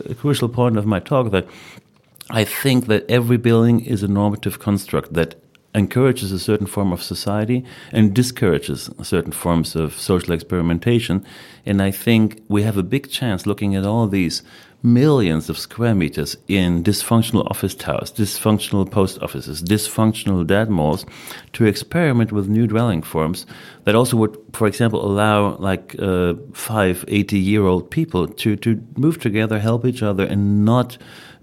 a 0.09 0.15
crucial 0.15 0.49
point 0.49 0.77
of 0.77 0.87
my 0.87 0.99
talk 0.99 1.29
that 1.29 1.45
I 2.29 2.43
think 2.43 2.87
that 2.87 3.09
every 3.09 3.37
building 3.37 3.81
is 3.85 4.01
a 4.01 4.07
normative 4.07 4.59
construct 4.59 5.13
that 5.13 5.35
encourages 5.75 6.31
a 6.31 6.39
certain 6.39 6.65
form 6.65 6.91
of 6.91 7.03
society 7.03 7.63
and 7.91 8.13
discourages 8.15 8.89
certain 9.03 9.31
forms 9.31 9.75
of 9.75 9.99
social 9.99 10.33
experimentation. 10.33 11.23
And 11.65 11.81
I 11.81 11.91
think 11.91 12.41
we 12.47 12.63
have 12.63 12.77
a 12.77 12.83
big 12.83 13.11
chance 13.11 13.45
looking 13.45 13.75
at 13.75 13.85
all 13.85 14.07
these 14.07 14.41
millions 14.81 15.49
of 15.49 15.57
square 15.57 15.95
meters 15.95 16.37
in 16.47 16.83
dysfunctional 16.83 17.49
office 17.49 17.73
towers, 17.73 18.11
dysfunctional 18.11 18.89
post 18.89 19.19
offices, 19.21 19.61
dysfunctional 19.63 20.45
dead 20.45 20.69
malls 20.69 21.05
to 21.53 21.65
experiment 21.65 22.31
with 22.31 22.47
new 22.47 22.67
dwelling 22.67 23.01
forms 23.01 23.45
that 23.83 23.95
also 23.95 24.15
would, 24.15 24.37
for 24.53 24.67
example, 24.67 25.03
allow 25.03 25.57
like 25.57 25.95
uh, 25.99 26.35
five, 26.53 27.03
80 27.07 27.39
year 27.39 27.65
old 27.65 27.89
people 27.89 28.27
to, 28.27 28.55
to 28.57 28.81
move 28.95 29.19
together, 29.19 29.59
help 29.59 29.85
each 29.85 30.03
other, 30.03 30.23
and 30.23 30.63
not 30.63 30.97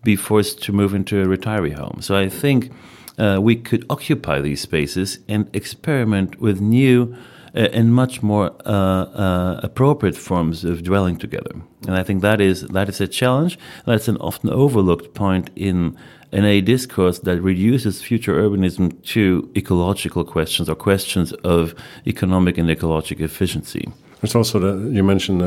be 0.05 0.17
forced 0.17 0.63
to 0.63 0.73
move 0.73 0.95
into 0.95 1.21
a 1.23 1.27
retiree 1.27 1.75
home. 1.75 1.99
So 2.01 2.17
I 2.17 2.29
think 2.29 2.71
uh, 3.19 3.39
we 3.41 3.57
could 3.57 3.85
occupy 3.89 4.41
these 4.41 4.61
spaces 4.61 5.19
and 5.29 5.49
experiment 5.55 6.41
with 6.41 6.61
new 6.61 7.15
uh, 7.55 7.69
and 7.73 7.95
much 7.95 8.23
more 8.23 8.51
uh, 8.65 8.71
uh, 8.71 9.61
appropriate 9.63 10.17
forms 10.17 10.65
of 10.65 10.83
dwelling 10.83 11.19
together. 11.19 11.51
And 11.87 11.97
I 11.97 12.03
think 12.03 12.23
that 12.23 12.41
is 12.41 12.63
that 12.69 12.89
is 12.89 13.01
a 13.01 13.07
challenge. 13.07 13.59
That's 13.85 14.09
an 14.09 14.17
often 14.17 14.49
overlooked 14.49 15.13
point 15.13 15.51
in 15.55 15.97
in 16.33 16.47
a 16.47 16.63
discourse 16.63 17.19
that 17.19 17.43
reduces 17.43 18.01
future 18.01 18.33
urbanism 18.43 19.05
to 19.05 19.51
ecological 19.55 20.25
questions 20.25 20.69
or 20.71 20.75
questions 20.75 21.35
of 21.45 21.75
economic 22.07 22.57
and 22.57 22.71
ecological 22.71 23.27
efficiency. 23.27 23.93
There's 24.23 24.35
also 24.35 24.59
the, 24.59 24.91
you 24.91 25.03
mentioned 25.03 25.43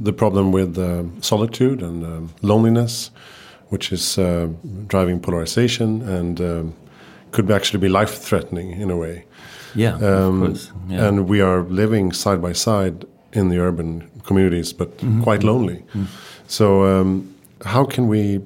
the 0.00 0.12
problem 0.14 0.52
with 0.52 0.78
uh, 0.78 1.02
solitude 1.20 1.82
and 1.82 2.04
uh, 2.04 2.32
loneliness 2.40 3.10
which 3.70 3.92
is 3.92 4.18
uh, 4.18 4.48
driving 4.86 5.20
polarization 5.20 6.02
and 6.02 6.40
um, 6.40 6.74
could 7.30 7.50
actually 7.50 7.80
be 7.80 7.88
life 7.88 8.18
threatening 8.18 8.80
in 8.80 8.90
a 8.90 8.96
way. 8.96 9.24
Yeah, 9.74 9.94
um, 9.94 10.56
yeah, 10.88 11.06
And 11.06 11.28
we 11.28 11.40
are 11.40 11.62
living 11.62 12.12
side 12.12 12.42
by 12.42 12.52
side 12.52 13.04
in 13.32 13.48
the 13.48 13.58
urban 13.58 14.10
communities, 14.24 14.72
but 14.72 14.88
mm 15.02 15.08
-hmm. 15.08 15.22
quite 15.22 15.46
lonely. 15.46 15.76
Mm 15.76 16.00
-hmm. 16.00 16.06
So, 16.46 16.84
um, 16.84 17.24
how 17.64 17.84
can 17.86 18.08
we 18.08 18.40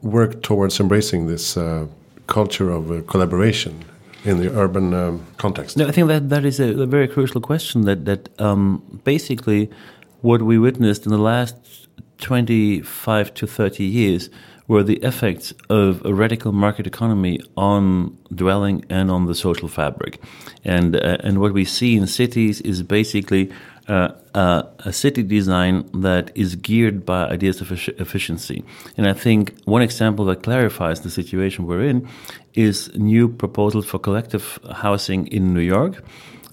work 0.00 0.42
towards 0.42 0.80
embracing 0.80 1.28
this 1.28 1.56
uh, 1.56 1.86
culture 2.26 2.70
of 2.72 2.90
uh, 2.90 3.02
collaboration 3.06 3.72
in 4.24 4.38
the 4.38 4.48
urban 4.58 4.94
um, 4.94 5.20
context? 5.36 5.76
No, 5.76 5.86
I 5.88 5.92
think 5.92 6.08
that 6.08 6.28
that 6.28 6.44
is 6.44 6.60
a, 6.60 6.82
a 6.82 6.86
very 6.86 7.08
crucial 7.08 7.40
question. 7.40 7.84
That 7.84 8.04
that 8.04 8.28
um, 8.38 8.82
basically 9.04 9.68
what 10.22 10.40
we 10.40 10.58
witnessed 10.58 11.06
in 11.06 11.12
the 11.12 11.22
last 11.22 11.54
twenty 12.18 12.82
five 12.82 13.30
to 13.34 13.46
thirty 13.46 13.84
years 13.84 14.30
were 14.68 14.82
the 14.82 14.96
effects 14.96 15.52
of 15.70 16.04
a 16.04 16.12
radical 16.12 16.52
market 16.52 16.86
economy 16.86 17.40
on 17.56 18.16
dwelling 18.34 18.84
and 18.90 19.10
on 19.10 19.26
the 19.26 19.34
social 19.34 19.68
fabric. 19.68 20.20
And, 20.64 20.96
uh, 20.96 21.18
and 21.20 21.40
what 21.40 21.52
we 21.52 21.64
see 21.64 21.96
in 21.96 22.06
cities 22.06 22.60
is 22.62 22.82
basically 22.82 23.52
uh, 23.88 24.08
uh, 24.34 24.64
a 24.80 24.92
city 24.92 25.22
design 25.22 25.88
that 25.94 26.32
is 26.34 26.56
geared 26.56 27.06
by 27.06 27.26
ideas 27.26 27.60
of 27.60 27.70
efficiency. 27.70 28.64
And 28.96 29.06
I 29.06 29.12
think 29.12 29.56
one 29.64 29.82
example 29.82 30.24
that 30.24 30.42
clarifies 30.42 31.02
the 31.02 31.10
situation 31.10 31.66
we're 31.66 31.84
in 31.84 32.08
is 32.54 32.90
new 32.96 33.28
proposals 33.28 33.86
for 33.86 34.00
collective 34.00 34.58
housing 34.72 35.28
in 35.28 35.54
New 35.54 35.60
York 35.60 36.02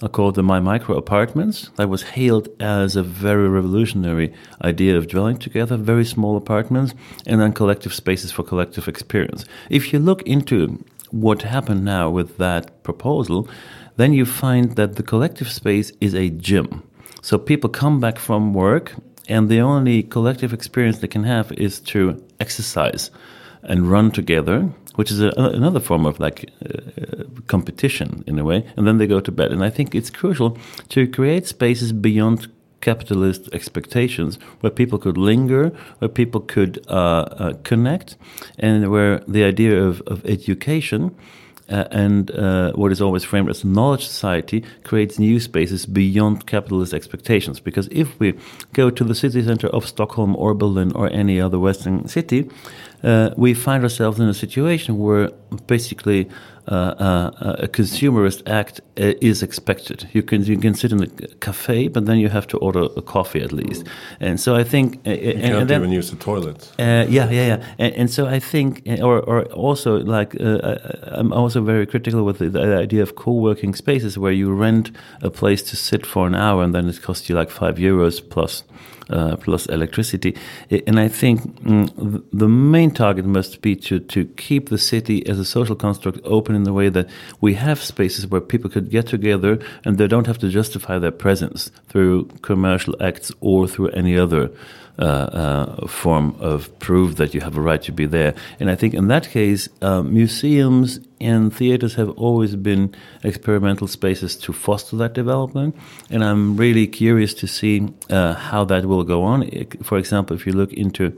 uh, 0.01 0.07
called 0.07 0.35
them 0.35 0.45
My 0.45 0.59
Micro 0.59 0.97
Apartments. 0.97 1.69
That 1.75 1.89
was 1.89 2.03
hailed 2.03 2.50
as 2.59 2.95
a 2.95 3.03
very 3.03 3.47
revolutionary 3.47 4.33
idea 4.62 4.97
of 4.97 5.07
dwelling 5.07 5.38
together, 5.38 5.77
very 5.77 6.05
small 6.05 6.35
apartments, 6.38 6.93
and 7.25 7.39
then 7.39 7.53
collective 7.53 7.93
spaces 7.93 8.31
for 8.31 8.43
collective 8.43 8.88
experience. 8.88 9.45
If 9.69 9.93
you 9.93 10.00
look 10.00 10.21
into 10.23 10.83
what 11.12 11.43
happened 11.43 11.85
now 11.85 12.09
with 12.09 12.38
that 12.38 12.83
proposal, 12.83 13.47
then 13.97 14.13
you 14.13 14.25
find 14.25 14.75
that 14.75 14.95
the 14.95 15.03
collective 15.03 15.51
space 15.51 15.91
is 16.01 16.15
a 16.15 16.29
gym. 16.29 16.83
So 17.21 17.38
people 17.38 17.69
come 17.69 18.00
back 18.00 18.17
from 18.17 18.53
work, 18.53 18.95
and 19.29 19.47
the 19.47 19.62
only 19.62 20.03
collective 20.03 20.53
experience 20.53 21.00
they 21.00 21.07
can 21.07 21.23
have 21.23 21.51
is 21.53 21.79
to 21.81 22.21
exercise 22.39 23.12
and 23.62 23.89
run 23.89 24.12
together, 24.12 24.69
which 24.95 25.12
is 25.12 25.21
a, 25.21 25.31
another 25.38 25.79
form 25.79 26.05
of 26.05 26.19
like 26.19 26.50
uh, 26.65 27.23
competition 27.47 28.23
in 28.27 28.39
a 28.39 28.43
way. 28.43 28.65
And 28.77 28.88
then 28.88 28.97
they 28.97 29.07
go 29.07 29.19
to 29.19 29.31
bed. 29.31 29.51
And 29.51 29.63
I 29.63 29.69
think 29.69 29.95
it's 29.95 30.09
crucial 30.09 30.57
to 30.89 31.07
create 31.07 31.47
spaces 31.47 31.91
beyond 31.91 32.47
capitalist 32.81 33.50
expectations 33.53 34.38
where 34.59 34.69
people 34.69 35.00
could 35.00 35.17
linger, 35.17 35.69
where 36.00 36.09
people 36.09 36.41
could 36.41 36.85
uh, 36.89 36.91
uh, 36.91 37.53
connect, 37.63 38.17
and 38.59 38.91
where 38.91 39.19
the 39.27 39.43
idea 39.43 39.81
of, 39.81 40.01
of 40.01 40.25
education 40.25 41.15
uh, 41.69 41.85
and 41.91 42.31
uh, 42.31 42.73
what 42.73 42.91
is 42.91 43.01
always 43.01 43.23
framed 43.23 43.50
as 43.50 43.63
knowledge 43.63 44.05
society 44.05 44.63
creates 44.83 45.17
new 45.17 45.39
spaces 45.39 45.85
beyond 45.85 46.45
capitalist 46.45 46.93
expectations. 46.93 47.59
Because 47.59 47.88
if 47.91 48.19
we 48.19 48.33
go 48.73 48.89
to 48.89 49.03
the 49.03 49.15
city 49.15 49.41
center 49.43 49.67
of 49.67 49.88
Stockholm 49.88 50.35
or 50.35 50.53
Berlin 50.53 50.91
or 50.93 51.09
any 51.12 51.39
other 51.39 51.59
Western 51.59 52.07
city, 52.07 52.50
uh, 53.03 53.31
we 53.36 53.53
find 53.53 53.83
ourselves 53.83 54.19
in 54.19 54.29
a 54.29 54.33
situation 54.33 54.98
where 54.98 55.29
basically 55.67 56.29
uh, 56.69 56.75
uh, 56.75 57.55
a 57.60 57.67
consumerist 57.67 58.50
act 58.50 58.79
uh, 58.98 59.12
is 59.19 59.43
expected. 59.43 60.07
You 60.13 60.24
can 60.24 60.45
you 60.45 60.57
can 60.57 60.74
sit 60.74 60.93
in 60.93 61.03
a 61.03 61.07
cafe, 61.41 61.89
but 61.89 62.05
then 62.05 62.19
you 62.19 62.29
have 62.29 62.48
to 62.48 62.57
order 62.60 62.88
a 62.95 63.01
coffee 63.01 63.41
at 63.41 63.51
least. 63.51 63.86
And 64.22 64.39
so 64.39 64.55
I 64.55 64.63
think 64.63 65.05
you 65.05 65.12
and, 65.12 65.41
can't 65.41 65.55
and 65.55 65.69
then, 65.69 65.81
even 65.81 65.91
use 65.91 66.10
the 66.10 66.15
toilet. 66.15 66.72
yeah, 66.79 67.05
yeah, 67.10 67.29
yeah. 67.29 67.65
And, 67.77 67.93
and, 67.95 68.10
so 68.10 68.27
I 68.27 68.39
think, 68.39 68.83
or 69.01 69.19
or 69.19 69.43
also 69.51 69.98
like 69.98 70.39
I'm 70.39 71.33
also 71.33 71.62
very 71.62 71.86
critical 71.86 72.24
with 72.24 72.38
the, 72.38 72.50
the 72.50 72.77
idea 72.77 73.03
of 73.03 73.15
co-working 73.15 73.75
spaces 73.75 74.17
where 74.17 74.31
you 74.31 74.53
rent 74.53 74.91
a 75.22 75.29
place 75.29 75.62
to 75.63 75.75
sit 75.75 76.05
for 76.05 76.25
an 76.27 76.36
hour 76.36 76.63
and 76.63 76.74
then 76.74 76.88
it 76.88 77.01
costs 77.01 77.27
you 77.27 77.36
like 77.36 77.50
five 77.50 77.75
euros 77.75 78.22
plus 78.22 78.63
uh, 79.10 79.36
plus 79.38 79.65
electricity. 79.67 80.36
And 80.88 81.00
I 81.00 81.07
think 81.07 81.41
mm, 81.62 82.24
the 82.31 82.48
main 82.48 82.91
target 82.91 83.25
must 83.25 83.62
be 83.62 83.75
to, 83.77 84.00
to 84.00 84.25
keep 84.25 84.69
the 84.69 84.77
city 84.77 85.25
as 85.27 85.39
a 85.39 85.45
social 85.45 85.75
construct 85.75 86.19
open 86.24 86.55
in 86.55 86.63
the 86.63 86.74
way 86.74 86.89
that 86.89 87.10
we 87.41 87.53
have 87.55 87.81
spaces 87.81 88.27
where 88.27 88.41
people 88.41 88.69
could 88.69 88.89
get 88.89 89.07
together 89.07 89.60
and 89.83 89.98
they 89.98 90.07
don't 90.07 90.27
have 90.27 90.38
to 90.39 90.50
justify 90.50 91.00
their 91.00 91.12
presence 91.12 91.72
through 91.88 92.25
commercial 92.41 92.95
acts 93.01 93.31
or 93.41 93.67
through 93.67 93.89
any 93.89 94.17
other 94.17 94.50
form 94.97 96.35
of 96.39 96.77
proof 96.79 97.15
that 97.15 97.33
you 97.33 97.41
have 97.41 97.57
a 97.57 97.62
right 97.62 97.81
to 97.81 97.91
be 97.91 98.05
there. 98.05 98.33
And 98.59 98.69
I 98.69 98.75
think 98.75 98.93
in 98.93 99.07
that 99.07 99.29
case, 99.29 99.69
uh, 99.81 100.03
museums 100.03 101.00
and 101.19 101.53
theaters 101.53 101.95
have 101.95 102.09
always 102.12 102.55
been 102.55 102.93
experimental 103.23 103.88
spaces 103.88 104.35
to 104.38 104.53
foster 104.53 104.95
that 104.97 105.13
development. 105.13 105.75
And 106.09 106.23
I'm 106.23 106.57
really 106.57 106.88
curious 106.88 107.33
to 107.35 107.47
see 107.47 107.89
uh, 108.09 108.33
how 108.33 108.65
that 108.65 108.85
will 108.85 109.03
go 109.03 109.23
on. 109.23 109.50
For 109.81 109.97
example, 109.97 110.35
if 110.35 110.45
you 110.45 110.53
look 110.53 110.73
into 110.73 111.17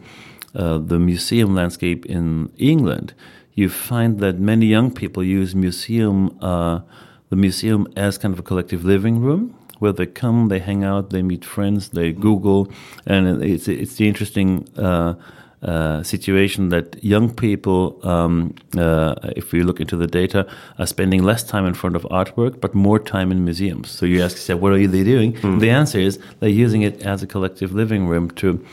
uh, 0.56 0.78
the 0.78 1.00
museum 1.00 1.56
landscape 1.56 2.06
in 2.06 2.52
England, 2.58 3.14
you 3.54 3.70
find 3.70 4.20
that 4.20 4.40
many 4.40 4.66
young 4.68 4.92
people 4.92 5.24
use 5.24 5.56
museum 5.56 6.38
uh, 6.42 6.82
the 7.30 7.36
museum 7.36 7.88
as 7.96 8.18
kind 8.18 8.34
of 8.34 8.40
a 8.40 8.44
collective 8.44 8.86
living 8.86 9.20
room 9.20 9.56
where 9.80 9.94
they 9.94 10.06
come, 10.06 10.48
they 10.50 10.60
hang 10.60 10.84
out, 10.84 11.10
they 11.10 11.22
meet 11.22 11.46
friends, 11.46 11.90
they 11.90 12.12
Google, 12.12 12.72
and 13.06 13.44
it's 13.44 13.68
it's 13.68 13.96
the 13.96 14.08
interesting. 14.08 14.68
Uh, 14.78 15.16
uh, 15.62 16.04
situation 16.04 16.70
that 16.70 17.04
young 17.04 17.34
people, 17.34 18.00
um, 18.08 18.54
uh, 18.78 19.16
if 19.36 19.52
we 19.52 19.64
look 19.64 19.80
into 19.80 19.98
the 19.98 20.06
data, 20.06 20.46
are 20.78 20.86
spending 20.86 21.24
less 21.24 21.44
time 21.44 21.66
in 21.66 21.74
front 21.74 21.96
of 21.96 22.04
artwork, 22.12 22.62
but 22.62 22.76
more 22.76 23.00
time 23.00 23.32
in 23.32 23.44
museums. 23.44 23.90
So 23.90 24.06
you 24.06 24.22
ask 24.22 24.36
yourself, 24.36 24.62
what 24.62 24.74
are 24.74 24.88
they 24.88 25.04
doing? 25.04 25.34
Mm. 25.34 25.60
The 25.60 25.72
answer 25.72 25.98
is 25.98 26.20
they're 26.40 26.50
using 26.50 26.84
it 26.84 27.02
as 27.02 27.24
a 27.24 27.28
collective 27.28 27.74
living 27.74 28.06
room 28.06 28.30
to 28.32 28.64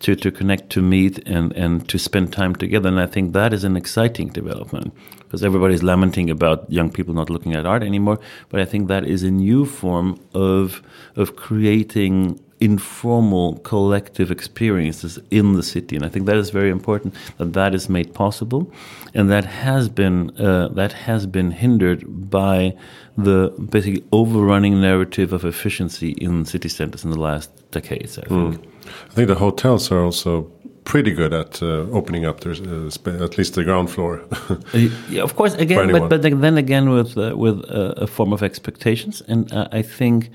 to, 0.00 0.16
to 0.16 0.30
connect, 0.30 0.70
to 0.70 0.82
meet, 0.82 1.26
and, 1.28 1.52
and 1.52 1.88
to 1.88 1.98
spend 1.98 2.32
time 2.32 2.54
together. 2.54 2.88
And 2.88 3.00
I 3.00 3.06
think 3.06 3.32
that 3.32 3.52
is 3.52 3.64
an 3.64 3.76
exciting 3.76 4.28
development 4.28 4.92
because 5.18 5.44
everybody's 5.44 5.82
lamenting 5.82 6.30
about 6.30 6.70
young 6.70 6.90
people 6.90 7.14
not 7.14 7.30
looking 7.30 7.54
at 7.54 7.66
art 7.66 7.82
anymore. 7.82 8.18
But 8.48 8.60
I 8.60 8.64
think 8.64 8.88
that 8.88 9.06
is 9.06 9.22
a 9.22 9.30
new 9.30 9.64
form 9.64 10.18
of 10.34 10.82
of 11.16 11.36
creating 11.36 12.40
informal 12.60 13.58
collective 13.60 14.30
experiences 14.30 15.18
in 15.30 15.54
the 15.54 15.62
city. 15.62 15.96
And 15.96 16.04
i 16.04 16.08
think 16.08 16.26
that 16.26 16.36
is 16.36 16.50
very 16.50 16.70
important 16.70 17.14
that 17.38 17.52
that 17.54 17.74
is 17.74 17.88
made 17.88 18.12
possible. 18.14 18.70
And 19.14 19.30
that 19.30 19.44
has 19.44 19.88
been 19.88 20.30
uh, 20.38 20.68
that 20.68 20.92
has 20.92 21.26
been 21.26 21.50
hindered 21.50 22.30
by 22.30 22.76
the 23.16 23.52
basically 23.70 24.04
overrunning 24.12 24.80
narrative 24.80 25.32
of 25.32 25.44
efficiency 25.44 26.10
in 26.12 26.44
city 26.44 26.68
centers 26.68 27.04
in 27.04 27.10
the 27.10 27.20
last 27.20 27.50
decades 27.70 28.18
i 28.18 28.22
think. 28.22 28.56
Mm. 28.56 28.66
I 29.10 29.14
think 29.14 29.28
the 29.28 29.34
hotels 29.36 29.92
are 29.92 30.02
also 30.02 30.50
pretty 30.84 31.12
good 31.12 31.32
at 31.32 31.62
uh, 31.62 31.86
opening 31.92 32.24
up 32.24 32.40
their 32.40 32.52
uh, 32.52 33.24
at 33.24 33.38
least 33.38 33.54
the 33.54 33.64
ground 33.64 33.90
floor. 33.90 34.22
Uh, 34.50 34.88
yeah, 35.08 35.22
of 35.22 35.36
course, 35.36 35.54
again, 35.66 35.90
but, 35.90 36.08
but 36.08 36.22
then 36.22 36.58
again 36.58 36.90
with 36.90 37.16
uh, 37.16 37.36
with 37.36 37.58
uh, 37.70 37.94
a 37.96 38.06
form 38.06 38.32
of 38.32 38.42
expectations, 38.42 39.22
and 39.28 39.52
uh, 39.52 39.68
I 39.72 39.82
think 39.82 40.30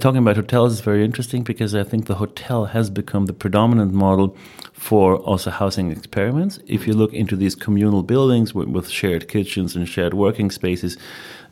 talking 0.00 0.18
about 0.18 0.36
hotels 0.36 0.72
is 0.72 0.80
very 0.80 1.04
interesting 1.04 1.42
because 1.42 1.74
I 1.74 1.84
think 1.84 2.06
the 2.06 2.16
hotel 2.16 2.66
has 2.66 2.90
become 2.90 3.26
the 3.26 3.32
predominant 3.32 3.92
model 3.92 4.36
for 4.72 5.16
also 5.16 5.50
housing 5.50 5.90
experiments. 5.92 6.58
If 6.66 6.86
you 6.86 6.94
look 6.94 7.12
into 7.12 7.36
these 7.36 7.54
communal 7.54 8.02
buildings 8.02 8.54
with, 8.54 8.68
with 8.68 8.88
shared 8.88 9.28
kitchens 9.28 9.76
and 9.76 9.88
shared 9.88 10.14
working 10.14 10.50
spaces 10.50 10.96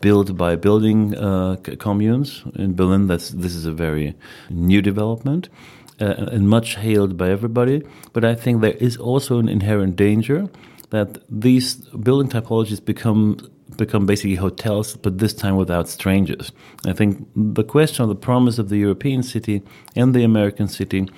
built 0.00 0.36
by 0.36 0.56
building 0.56 1.14
communes 1.78 2.42
in 2.54 2.74
Berlin, 2.74 3.06
that's 3.06 3.30
this 3.30 3.54
is 3.54 3.66
a 3.66 3.72
very 3.72 4.14
new 4.50 4.82
development 4.82 5.48
uh, 6.00 6.30
and 6.32 6.48
much 6.48 6.76
hailed 6.76 7.16
by 7.16 7.30
everybody. 7.30 7.82
But 8.12 8.24
I 8.24 8.34
think 8.34 8.60
there 8.60 8.72
is 8.72 8.96
also 8.96 9.38
an 9.38 9.48
inherent 9.48 9.96
danger 9.96 10.48
that 10.90 11.18
these 11.28 11.74
building 11.74 12.30
typologies 12.30 12.84
become 12.84 13.38
become 13.76 14.06
basically 14.06 14.36
hotels, 14.36 14.96
but 14.96 15.18
this 15.18 15.34
time 15.34 15.56
without 15.56 15.88
strangers. 15.88 16.52
I 16.86 16.92
think 16.92 17.26
the 17.34 17.64
question 17.64 18.02
of 18.04 18.08
the 18.08 18.14
promise 18.14 18.58
of 18.58 18.68
the 18.68 18.76
European 18.76 19.22
city 19.22 19.62
and 19.96 20.14
the 20.14 20.22
American 20.22 20.68
city. 20.68 21.08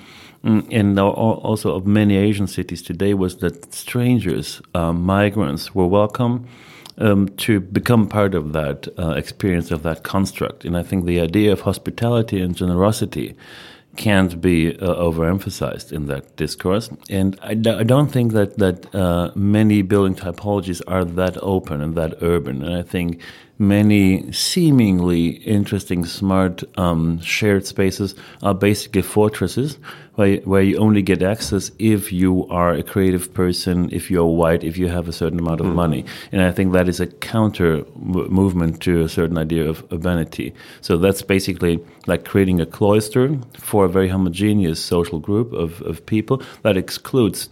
Mm, 0.44 0.66
and 0.70 0.98
also 0.98 1.74
of 1.74 1.86
many 1.86 2.16
Asian 2.16 2.46
cities 2.46 2.82
today 2.82 3.14
was 3.14 3.38
that 3.38 3.74
strangers, 3.74 4.62
uh, 4.74 4.92
migrants, 4.92 5.74
were 5.74 5.86
welcome 5.86 6.46
um, 6.98 7.28
to 7.36 7.60
become 7.60 8.06
part 8.06 8.34
of 8.34 8.52
that 8.52 8.88
uh, 8.98 9.10
experience 9.10 9.70
of 9.70 9.82
that 9.82 10.02
construct. 10.02 10.64
And 10.64 10.76
I 10.76 10.82
think 10.82 11.04
the 11.04 11.20
idea 11.20 11.52
of 11.52 11.62
hospitality 11.62 12.40
and 12.40 12.54
generosity 12.54 13.34
can't 13.96 14.40
be 14.40 14.78
uh, 14.78 14.94
overemphasized 14.94 15.92
in 15.92 16.06
that 16.06 16.36
discourse. 16.36 16.90
And 17.10 17.38
I 17.42 17.54
d- 17.54 17.70
I 17.70 17.82
don't 17.82 18.10
think 18.12 18.32
that 18.32 18.58
that 18.58 18.94
uh, 18.94 19.30
many 19.34 19.82
building 19.82 20.14
typologies 20.14 20.80
are 20.86 21.04
that 21.04 21.36
open 21.42 21.80
and 21.80 21.94
that 21.94 22.14
urban. 22.22 22.62
And 22.62 22.74
I 22.74 22.82
think 22.82 23.20
many 23.58 24.30
seemingly 24.32 25.28
interesting, 25.28 26.04
smart 26.04 26.62
um, 26.78 27.20
shared 27.20 27.66
spaces 27.66 28.14
are 28.42 28.54
basically 28.54 29.02
fortresses 29.02 29.78
where, 30.16 30.38
where 30.38 30.62
you 30.62 30.78
only 30.78 31.02
get 31.02 31.22
access 31.22 31.70
if 31.78 32.12
you 32.12 32.46
are 32.48 32.72
a 32.72 32.82
creative 32.82 33.32
person, 33.32 33.88
if 33.92 34.10
you're 34.10 34.26
white, 34.26 34.64
if 34.64 34.76
you 34.76 34.88
have 34.88 35.08
a 35.08 35.12
certain 35.12 35.38
amount 35.38 35.60
of 35.60 35.66
mm. 35.66 35.74
money. 35.74 36.04
And 36.32 36.42
I 36.42 36.52
think 36.52 36.72
that 36.72 36.88
is 36.88 37.00
a 37.00 37.06
counter 37.06 37.84
movement 37.96 38.82
to 38.82 39.02
a 39.02 39.08
certain 39.08 39.38
idea 39.38 39.68
of 39.68 39.84
urbanity. 39.92 40.54
So 40.80 40.96
that's 40.96 41.22
basically 41.22 41.80
like 42.06 42.24
creating 42.24 42.60
a 42.60 42.66
cloister 42.66 43.38
for 43.58 43.84
a 43.84 43.88
very 43.88 44.08
homogeneous 44.08 44.82
social 44.82 45.18
group 45.18 45.52
of, 45.52 45.80
of 45.82 46.04
people 46.04 46.42
that 46.62 46.76
excludes 46.76 47.48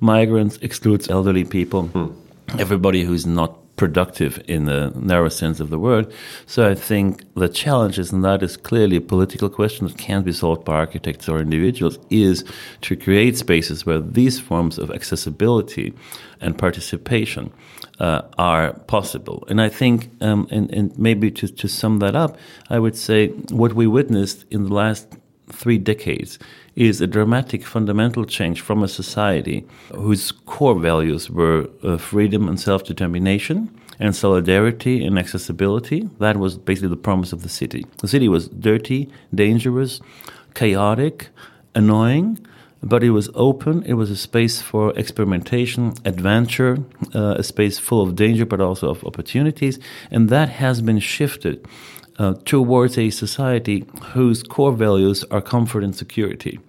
migrants, 0.00 0.58
excludes 0.62 1.08
elderly 1.10 1.44
people. 1.44 1.84
Mm. 1.88 2.14
Everybody 2.58 3.04
who's 3.04 3.24
not 3.24 3.61
productive 3.76 4.42
in 4.46 4.66
the 4.66 4.92
narrow 4.94 5.28
sense 5.28 5.58
of 5.58 5.70
the 5.70 5.78
word. 5.78 6.12
So 6.46 6.68
I 6.68 6.74
think 6.74 7.24
the 7.34 7.48
challenge 7.48 7.98
is, 7.98 8.12
and 8.12 8.24
that 8.24 8.42
is 8.42 8.56
clearly 8.56 8.96
a 8.96 9.00
political 9.00 9.48
question 9.48 9.86
that 9.86 9.96
can't 9.98 10.24
be 10.24 10.32
solved 10.32 10.64
by 10.64 10.74
architects 10.74 11.28
or 11.28 11.40
individuals, 11.40 11.98
is 12.10 12.44
to 12.82 12.96
create 12.96 13.36
spaces 13.36 13.86
where 13.86 14.00
these 14.00 14.38
forms 14.38 14.78
of 14.78 14.90
accessibility 14.90 15.94
and 16.40 16.58
participation 16.58 17.52
uh, 17.98 18.22
are 18.36 18.72
possible. 18.86 19.44
And 19.48 19.60
I 19.60 19.68
think, 19.68 20.10
um, 20.20 20.48
and, 20.50 20.70
and 20.72 20.98
maybe 20.98 21.30
to, 21.30 21.48
to 21.48 21.68
sum 21.68 22.00
that 22.00 22.14
up, 22.14 22.36
I 22.68 22.78
would 22.78 22.96
say 22.96 23.28
what 23.50 23.72
we 23.72 23.86
witnessed 23.86 24.44
in 24.50 24.64
the 24.64 24.74
last 24.74 25.06
three 25.52 25.78
decades 25.78 26.38
is 26.74 27.00
a 27.00 27.06
dramatic 27.06 27.64
fundamental 27.64 28.24
change 28.24 28.60
from 28.60 28.82
a 28.82 28.88
society 28.88 29.66
whose 29.94 30.32
core 30.32 30.78
values 30.78 31.30
were 31.30 31.68
uh, 31.82 31.96
freedom 31.98 32.48
and 32.48 32.58
self 32.58 32.84
determination 32.84 33.68
and 33.98 34.16
solidarity 34.16 35.04
and 35.04 35.18
accessibility. 35.18 36.08
That 36.18 36.36
was 36.36 36.58
basically 36.58 36.88
the 36.88 36.96
promise 36.96 37.32
of 37.32 37.42
the 37.42 37.48
city. 37.48 37.86
The 37.98 38.08
city 38.08 38.28
was 38.28 38.48
dirty, 38.48 39.10
dangerous, 39.34 40.00
chaotic, 40.54 41.28
annoying, 41.74 42.44
but 42.82 43.04
it 43.04 43.10
was 43.10 43.30
open. 43.34 43.82
It 43.84 43.94
was 43.94 44.10
a 44.10 44.16
space 44.16 44.60
for 44.60 44.92
experimentation, 44.98 45.94
adventure, 46.04 46.78
uh, 47.14 47.36
a 47.38 47.42
space 47.42 47.78
full 47.78 48.02
of 48.02 48.16
danger, 48.16 48.44
but 48.44 48.60
also 48.60 48.90
of 48.90 49.04
opportunities. 49.04 49.78
And 50.10 50.28
that 50.30 50.48
has 50.48 50.82
been 50.82 50.98
shifted 50.98 51.64
uh, 52.22 52.34
towards 52.44 52.96
a 52.98 53.10
society 53.10 53.84
whose 54.12 54.42
core 54.42 54.72
values 54.72 55.24
are 55.30 55.40
comfort 55.40 55.82
and 55.82 55.94
security. 55.94 56.60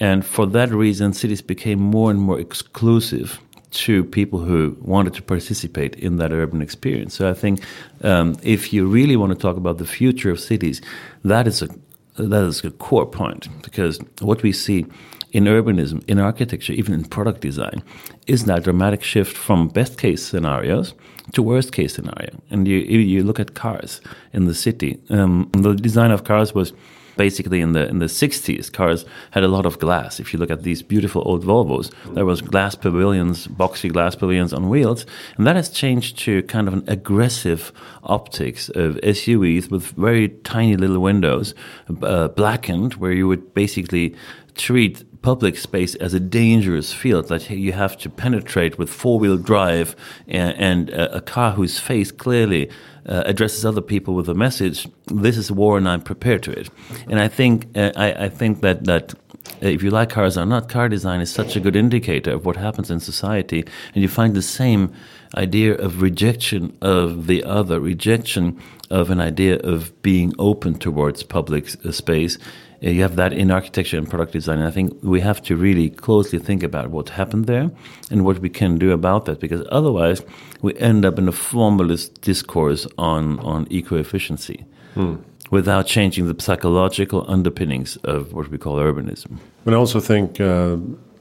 And 0.00 0.24
for 0.24 0.46
that 0.46 0.70
reason, 0.70 1.12
cities 1.12 1.42
became 1.42 1.78
more 1.78 2.10
and 2.10 2.20
more 2.20 2.38
exclusive 2.38 3.40
to 3.70 4.02
people 4.04 4.40
who 4.40 4.76
wanted 4.80 5.14
to 5.14 5.22
participate 5.22 5.94
in 5.96 6.16
that 6.16 6.32
urban 6.32 6.62
experience. 6.62 7.14
So 7.14 7.28
I 7.30 7.34
think 7.34 7.62
um, 8.02 8.36
if 8.42 8.72
you 8.72 8.86
really 8.86 9.16
want 9.16 9.32
to 9.32 9.38
talk 9.38 9.56
about 9.56 9.78
the 9.78 9.86
future 9.86 10.30
of 10.30 10.40
cities, 10.40 10.80
that 11.24 11.46
is 11.46 11.62
a 11.62 11.68
that 12.16 12.42
is 12.42 12.64
a 12.64 12.70
core 12.72 13.06
point 13.06 13.46
because 13.62 14.00
what 14.20 14.42
we 14.42 14.50
see 14.50 14.84
in 15.32 15.44
urbanism, 15.44 16.02
in 16.08 16.18
architecture, 16.18 16.72
even 16.72 16.94
in 16.94 17.04
product 17.04 17.40
design, 17.40 17.82
is 18.26 18.44
that 18.44 18.64
dramatic 18.64 19.02
shift 19.02 19.36
from 19.36 19.68
best 19.68 19.98
case 19.98 20.24
scenarios 20.24 20.94
to 21.32 21.42
worst 21.42 21.72
case 21.72 21.94
scenario. 21.94 22.30
And 22.50 22.66
you 22.66 22.78
you 22.78 23.22
look 23.22 23.40
at 23.40 23.54
cars 23.54 24.00
in 24.32 24.46
the 24.46 24.54
city. 24.54 25.00
Um, 25.10 25.50
the 25.52 25.74
design 25.74 26.10
of 26.10 26.24
cars 26.24 26.54
was 26.54 26.72
basically 27.18 27.60
in 27.60 27.72
the 27.72 27.86
in 27.88 27.98
the 27.98 28.06
60s 28.06 28.72
cars 28.72 29.04
had 29.32 29.42
a 29.42 29.48
lot 29.48 29.66
of 29.66 29.78
glass 29.78 30.20
if 30.20 30.32
you 30.32 30.38
look 30.38 30.50
at 30.50 30.62
these 30.62 30.82
beautiful 30.82 31.22
old 31.26 31.44
volvos 31.44 31.92
there 32.14 32.24
was 32.24 32.40
glass 32.40 32.74
pavilions 32.76 33.48
boxy 33.48 33.92
glass 33.92 34.14
pavilions 34.14 34.52
on 34.52 34.68
wheels 34.70 35.04
and 35.36 35.44
that 35.46 35.56
has 35.56 35.68
changed 35.68 36.16
to 36.16 36.42
kind 36.44 36.68
of 36.68 36.74
an 36.74 36.84
aggressive 36.86 37.72
optics 38.04 38.68
of 38.70 38.94
SUVs 39.02 39.68
with 39.68 39.84
very 40.08 40.28
tiny 40.54 40.76
little 40.76 41.00
windows 41.00 41.54
uh, 42.02 42.28
blackened 42.28 42.94
where 42.94 43.12
you 43.12 43.26
would 43.26 43.52
basically 43.52 44.14
treat 44.54 45.04
public 45.22 45.56
space 45.56 45.94
as 45.96 46.14
a 46.14 46.20
dangerous 46.20 46.92
field 46.92 47.28
that 47.28 47.50
you 47.50 47.72
have 47.72 47.96
to 47.98 48.08
penetrate 48.08 48.78
with 48.78 48.88
four-wheel 48.90 49.36
drive 49.36 49.96
and, 50.26 50.56
and 50.58 50.90
a, 50.90 51.16
a 51.16 51.20
car 51.20 51.52
whose 51.52 51.78
face 51.78 52.12
clearly 52.12 52.70
uh, 53.06 53.22
addresses 53.26 53.64
other 53.64 53.80
people 53.80 54.14
with 54.14 54.28
a 54.28 54.34
message. 54.34 54.86
This 55.06 55.36
is 55.36 55.50
war, 55.50 55.78
and 55.78 55.88
I'm 55.88 56.02
prepared 56.02 56.42
to 56.44 56.52
it. 56.52 56.68
And 57.08 57.18
I 57.18 57.28
think 57.28 57.66
uh, 57.76 57.92
I, 57.96 58.24
I, 58.24 58.28
think 58.28 58.60
that 58.60 58.84
that 58.84 59.14
if 59.60 59.82
you 59.82 59.90
like 59.90 60.10
cars 60.10 60.36
or 60.36 60.44
not, 60.44 60.68
car 60.68 60.88
design 60.88 61.20
is 61.20 61.30
such 61.30 61.56
a 61.56 61.60
good 61.60 61.74
indicator 61.74 62.32
of 62.32 62.44
what 62.44 62.56
happens 62.56 62.90
in 62.90 63.00
society, 63.00 63.64
and 63.94 64.02
you 64.02 64.08
find 64.08 64.34
the 64.34 64.42
same 64.42 64.92
idea 65.36 65.74
of 65.74 66.02
rejection 66.02 66.76
of 66.82 67.26
the 67.26 67.44
other, 67.44 67.80
rejection 67.80 68.60
of 68.90 69.10
an 69.10 69.20
idea 69.20 69.58
of 69.58 70.00
being 70.02 70.32
open 70.38 70.74
towards 70.74 71.22
public 71.22 71.68
uh, 71.84 71.92
space 71.92 72.36
uh, 72.36 72.40
you 72.80 73.02
have 73.02 73.16
that 73.16 73.32
in 73.32 73.50
architecture 73.50 73.98
and 73.98 74.08
product 74.08 74.32
design. 74.32 74.58
And 74.58 74.68
I 74.68 74.70
think 74.70 74.96
we 75.02 75.20
have 75.20 75.42
to 75.42 75.56
really 75.56 75.90
closely 75.90 76.38
think 76.38 76.62
about 76.62 76.90
what 76.90 77.08
happened 77.10 77.46
there 77.46 77.70
and 78.10 78.24
what 78.24 78.38
we 78.38 78.48
can 78.48 78.78
do 78.78 78.92
about 78.92 79.24
that, 79.24 79.40
because 79.40 79.66
otherwise 79.70 80.22
we 80.62 80.76
end 80.76 81.04
up 81.04 81.18
in 81.18 81.28
a 81.28 81.32
formalist 81.32 82.20
discourse 82.20 82.86
on, 82.96 83.38
on 83.40 83.66
eco-efficiency 83.70 84.64
hmm. 84.94 85.16
without 85.50 85.86
changing 85.86 86.32
the 86.32 86.40
psychological 86.42 87.24
underpinnings 87.28 87.96
of 88.04 88.32
what 88.32 88.48
we 88.48 88.58
call 88.58 88.76
urbanism. 88.76 89.38
But 89.64 89.74
I 89.74 89.76
also 89.76 90.00
think, 90.00 90.40
uh, 90.40 90.76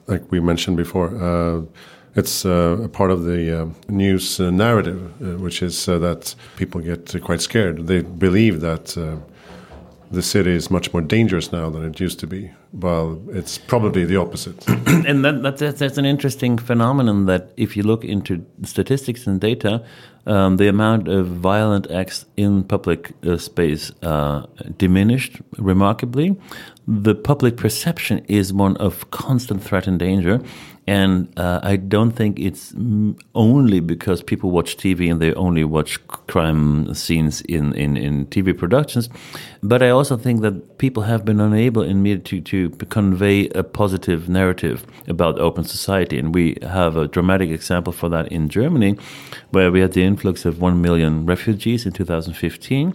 like 0.07 0.31
we 0.31 0.39
mentioned 0.39 0.77
before, 0.77 1.09
uh, 1.21 1.61
it's 2.15 2.45
uh, 2.45 2.77
a 2.83 2.87
part 2.87 3.11
of 3.11 3.25
the 3.25 3.61
uh, 3.61 3.67
news 3.89 4.39
uh, 4.39 4.49
narrative, 4.49 4.99
uh, 5.21 5.37
which 5.37 5.61
is 5.61 5.85
that 5.85 6.33
people 6.55 6.82
get 6.82 7.15
quite 7.21 7.41
scared. 7.41 7.86
They 7.86 8.01
believe 8.01 8.62
that 8.62 8.97
the 10.12 10.22
city 10.22 10.52
is 10.52 10.72
much 10.72 10.93
more 10.93 11.02
dangerous 11.02 11.52
now 11.52 11.70
than 11.70 11.84
it 11.84 12.00
used 12.00 12.20
to 12.20 12.28
be. 12.28 12.52
Well, 12.74 13.22
it's 13.30 13.58
probably 13.58 14.06
the 14.06 14.17
opposite. 14.17 14.67
and 14.88 15.24
that, 15.26 15.41
that's, 15.43 15.80
that's 15.80 15.98
an 15.98 16.06
interesting 16.06 16.58
phenomenon 16.58 17.26
that 17.26 17.52
if 17.58 17.76
you 17.76 17.84
look 17.84 18.04
into 18.06 18.46
statistics 18.63 19.28
and 19.28 19.39
data, 19.41 19.84
um, 20.26 20.58
the 20.58 20.67
amount 20.67 21.08
of 21.08 21.28
violent 21.28 21.89
acts 21.89 22.26
in 22.36 22.63
public 22.63 23.13
uh, 23.26 23.38
space 23.38 23.91
uh, 24.02 24.46
diminished 24.78 25.41
remarkably. 25.58 26.36
The 26.88 27.15
public 27.15 27.58
perception 27.58 28.26
is 28.28 28.54
one 28.54 28.78
of 28.78 29.10
constant 29.12 29.63
threat 29.63 29.88
and 29.88 30.00
danger, 30.00 30.41
and 30.88 31.38
uh, 31.38 31.60
I 31.63 31.76
don't 31.76 32.12
think 32.12 32.39
it's 32.39 32.73
only 33.36 33.82
because 33.82 34.23
people 34.23 34.52
watch 34.52 34.78
TV 34.78 35.12
and 35.12 35.21
they 35.21 35.34
only 35.34 35.65
watch 35.65 36.00
crime 36.08 36.93
scenes 36.93 37.41
in, 37.41 37.73
in, 37.73 37.97
in 37.97 38.26
TV 38.28 38.58
productions. 38.58 39.10
But 39.62 39.84
I 39.84 39.89
also 39.89 40.15
think 40.15 40.41
that 40.43 40.78
people 40.78 41.04
have 41.04 41.26
been 41.26 41.41
unable 41.41 41.82
in 41.82 42.02
media 42.02 42.23
to, 42.23 42.39
to 42.39 42.69
convey 42.86 43.50
a 43.50 43.63
positive 43.63 44.30
narrative 44.30 44.86
about 45.10 45.38
open 45.39 45.65
society. 45.65 46.17
And 46.17 46.34
we 46.34 46.58
have 46.62 46.95
a 46.95 47.10
dramatic 47.10 47.50
example 47.50 47.91
for 47.91 48.08
that 48.08 48.32
in 48.32 48.47
Germany, 48.47 48.97
where 49.50 49.69
we 49.69 49.82
had 49.82 49.91
the 49.91 50.04
influx 50.04 50.45
of 50.45 50.62
1 50.62 50.82
million 50.82 51.26
refugees 51.26 51.86
in 51.86 51.91
2015. 51.91 52.93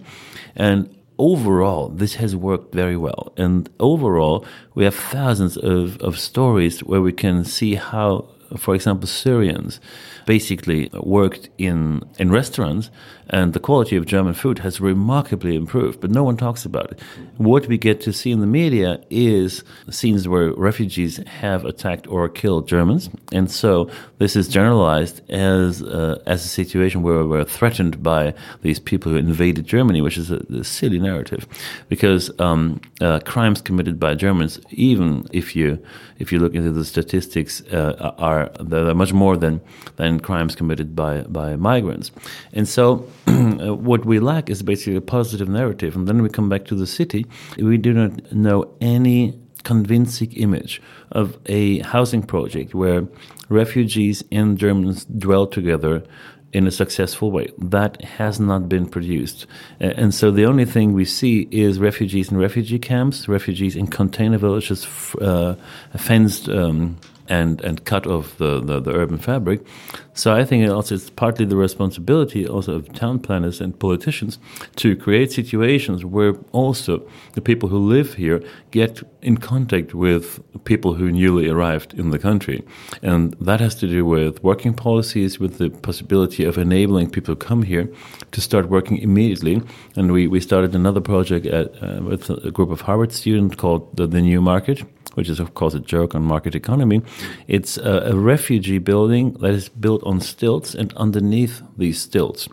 And 0.55 0.95
overall, 1.23 1.87
this 1.87 2.15
has 2.15 2.35
worked 2.35 2.75
very 2.75 2.97
well. 2.97 3.31
And 3.37 3.69
overall, 3.79 4.45
we 4.75 4.83
have 4.83 4.95
thousands 4.95 5.55
of, 5.55 5.97
of 6.01 6.19
stories 6.19 6.83
where 6.83 7.01
we 7.01 7.13
can 7.13 7.45
see 7.45 7.75
how, 7.75 8.25
for 8.57 8.75
example, 8.75 9.07
Syrians 9.07 9.79
basically 10.25 10.89
worked 10.93 11.49
in, 11.57 12.03
in 12.19 12.31
restaurants 12.31 12.89
and 13.29 13.53
the 13.53 13.59
quality 13.59 13.95
of 13.95 14.05
German 14.05 14.33
food 14.33 14.59
has 14.59 14.81
remarkably 14.81 15.55
improved, 15.55 16.01
but 16.01 16.11
no 16.11 16.23
one 16.23 16.37
talks 16.37 16.65
about 16.65 16.91
it. 16.91 17.01
What 17.37 17.67
we 17.67 17.77
get 17.77 18.01
to 18.01 18.13
see 18.13 18.31
in 18.31 18.41
the 18.41 18.47
media 18.47 19.01
is 19.09 19.63
scenes 19.89 20.27
where 20.27 20.53
refugees 20.53 21.17
have 21.25 21.65
attacked 21.65 22.07
or 22.07 22.27
killed 22.29 22.67
Germans, 22.67 23.09
and 23.31 23.49
so 23.49 23.89
this 24.17 24.35
is 24.35 24.47
generalized 24.47 25.27
as 25.29 25.81
uh, 25.81 26.21
as 26.25 26.45
a 26.45 26.47
situation 26.47 27.01
where 27.01 27.25
we're 27.25 27.43
threatened 27.43 28.03
by 28.03 28.33
these 28.61 28.79
people 28.79 29.11
who 29.11 29.17
invaded 29.17 29.65
Germany, 29.65 30.01
which 30.01 30.17
is 30.17 30.29
a, 30.29 30.37
a 30.53 30.63
silly 30.63 30.99
narrative, 30.99 31.47
because 31.89 32.29
um, 32.39 32.81
uh, 33.01 33.19
crimes 33.21 33.61
committed 33.61 33.99
by 33.99 34.13
Germans, 34.15 34.59
even 34.71 35.25
if 35.31 35.55
you 35.55 35.83
if 36.19 36.31
you 36.31 36.39
look 36.39 36.53
into 36.53 36.71
the 36.71 36.85
statistics, 36.85 37.61
uh, 37.71 38.13
are 38.17 38.51
there 38.59 38.93
much 38.93 39.13
more 39.13 39.37
than 39.37 39.61
than 39.95 40.12
crimes 40.19 40.55
committed 40.55 40.95
by 40.95 41.21
by 41.23 41.55
migrants, 41.55 42.11
and 42.53 42.67
so. 42.67 43.07
what 43.63 44.05
we 44.05 44.19
lack 44.19 44.49
is 44.49 44.61
basically 44.63 44.95
a 44.95 45.01
positive 45.01 45.49
narrative. 45.49 45.95
And 45.95 46.07
then 46.07 46.21
we 46.21 46.29
come 46.29 46.49
back 46.49 46.65
to 46.65 46.75
the 46.75 46.87
city. 46.87 47.25
We 47.57 47.77
do 47.77 47.93
not 47.93 48.31
know 48.31 48.73
any 48.81 49.39
convincing 49.63 50.31
image 50.33 50.81
of 51.11 51.37
a 51.45 51.79
housing 51.79 52.21
project 52.21 52.73
where 52.73 53.07
refugees 53.49 54.23
and 54.31 54.57
Germans 54.57 55.05
dwell 55.05 55.47
together 55.47 56.03
in 56.51 56.67
a 56.67 56.71
successful 56.71 57.31
way. 57.31 57.47
That 57.57 58.01
has 58.03 58.39
not 58.39 58.69
been 58.69 58.87
produced. 58.87 59.47
And 59.79 60.13
so 60.13 60.29
the 60.29 60.45
only 60.45 60.65
thing 60.65 60.93
we 60.93 61.05
see 61.05 61.47
is 61.51 61.79
refugees 61.79 62.31
in 62.31 62.37
refugee 62.37 62.79
camps, 62.79 63.27
refugees 63.27 63.75
in 63.75 63.87
container 63.87 64.37
villages, 64.37 64.85
uh, 65.19 65.55
fenced. 65.97 66.49
Um, 66.49 66.97
and 67.29 67.61
and 67.61 67.85
cut 67.85 68.05
off 68.05 68.37
the, 68.37 68.59
the, 68.59 68.79
the, 68.79 68.91
urban 68.91 69.17
fabric. 69.17 69.65
So 70.13 70.33
I 70.33 70.45
think 70.45 70.69
also 70.69 70.95
it's 70.95 71.09
partly 71.09 71.45
the 71.45 71.55
responsibility 71.55 72.47
also 72.47 72.75
of 72.75 72.93
town 72.93 73.19
planners 73.19 73.61
and 73.61 73.77
politicians 73.79 74.39
to 74.75 74.95
create 74.95 75.31
situations 75.31 76.05
where 76.05 76.35
also 76.51 77.07
the 77.33 77.41
people 77.41 77.69
who 77.69 77.79
live 77.79 78.15
here 78.15 78.43
get 78.71 79.01
in 79.21 79.37
contact 79.37 79.93
with 79.93 80.39
people 80.65 80.93
who 80.93 81.11
newly 81.11 81.49
arrived 81.49 81.93
in 81.93 82.11
the 82.11 82.19
country, 82.19 82.63
and 83.01 83.33
that 83.39 83.59
has 83.59 83.75
to 83.75 83.87
do 83.87 84.05
with 84.05 84.43
working 84.43 84.73
policies, 84.73 85.39
with 85.39 85.57
the 85.57 85.69
possibility 85.69 86.43
of 86.43 86.57
enabling 86.57 87.09
people 87.09 87.35
to 87.35 87.47
come 87.47 87.63
here 87.63 87.89
to 88.31 88.41
start 88.41 88.69
working 88.69 88.97
immediately. 88.97 89.61
And 89.95 90.11
we, 90.11 90.27
we 90.27 90.39
started 90.39 90.75
another 90.75 91.01
project 91.01 91.45
at, 91.45 91.81
uh, 91.81 92.01
with 92.01 92.29
a 92.29 92.51
group 92.51 92.69
of 92.69 92.81
Harvard 92.81 93.11
students 93.11 93.55
called 93.55 93.95
the, 93.95 94.07
the 94.07 94.21
New 94.21 94.41
Market 94.41 94.83
which 95.13 95.29
is 95.29 95.39
of 95.39 95.53
course 95.53 95.73
a 95.73 95.79
joke 95.79 96.15
on 96.15 96.23
market 96.23 96.55
economy. 96.55 97.01
It's 97.47 97.77
a, 97.77 98.11
a 98.11 98.15
refugee 98.15 98.79
building 98.79 99.33
that 99.41 99.53
is 99.53 99.69
built 99.69 100.03
on 100.03 100.21
stilts, 100.21 100.75
and 100.75 100.93
underneath 100.93 101.61
these 101.77 102.01
stilts 102.01 102.47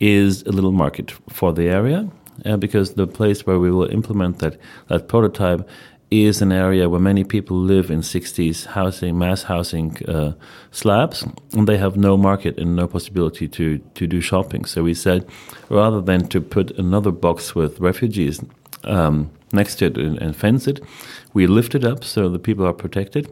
is 0.00 0.42
a 0.42 0.52
little 0.52 0.72
market 0.72 1.12
for 1.28 1.52
the 1.52 1.68
area. 1.68 2.08
Uh, 2.44 2.54
because 2.54 2.94
the 2.94 3.06
place 3.06 3.46
where 3.46 3.58
we 3.58 3.70
will 3.70 3.90
implement 3.90 4.40
that, 4.40 4.58
that 4.88 5.08
prototype 5.08 5.66
is 6.10 6.40
an 6.40 6.52
area 6.52 6.88
where 6.88 7.00
many 7.00 7.24
people 7.24 7.56
live 7.56 7.90
in 7.90 8.00
60s 8.00 8.66
housing, 8.66 9.18
mass 9.18 9.42
housing 9.42 9.96
uh, 10.06 10.32
slabs, 10.70 11.26
and 11.52 11.66
they 11.66 11.78
have 11.78 11.96
no 11.96 12.16
market 12.16 12.58
and 12.58 12.76
no 12.76 12.86
possibility 12.86 13.48
to, 13.48 13.78
to 13.94 14.06
do 14.06 14.20
shopping. 14.20 14.64
So 14.64 14.84
we 14.84 14.94
said 14.94 15.26
rather 15.68 16.00
than 16.00 16.28
to 16.28 16.40
put 16.40 16.70
another 16.78 17.10
box 17.10 17.54
with 17.54 17.80
refugees 17.80 18.40
um, 18.84 19.30
next 19.52 19.76
to 19.76 19.86
it 19.86 19.96
and, 19.96 20.18
and 20.18 20.36
fence 20.36 20.66
it. 20.66 20.82
We 21.32 21.46
lift 21.46 21.74
it 21.74 21.84
up 21.84 22.04
so 22.04 22.28
the 22.28 22.38
people 22.38 22.66
are 22.66 22.72
protected 22.72 23.28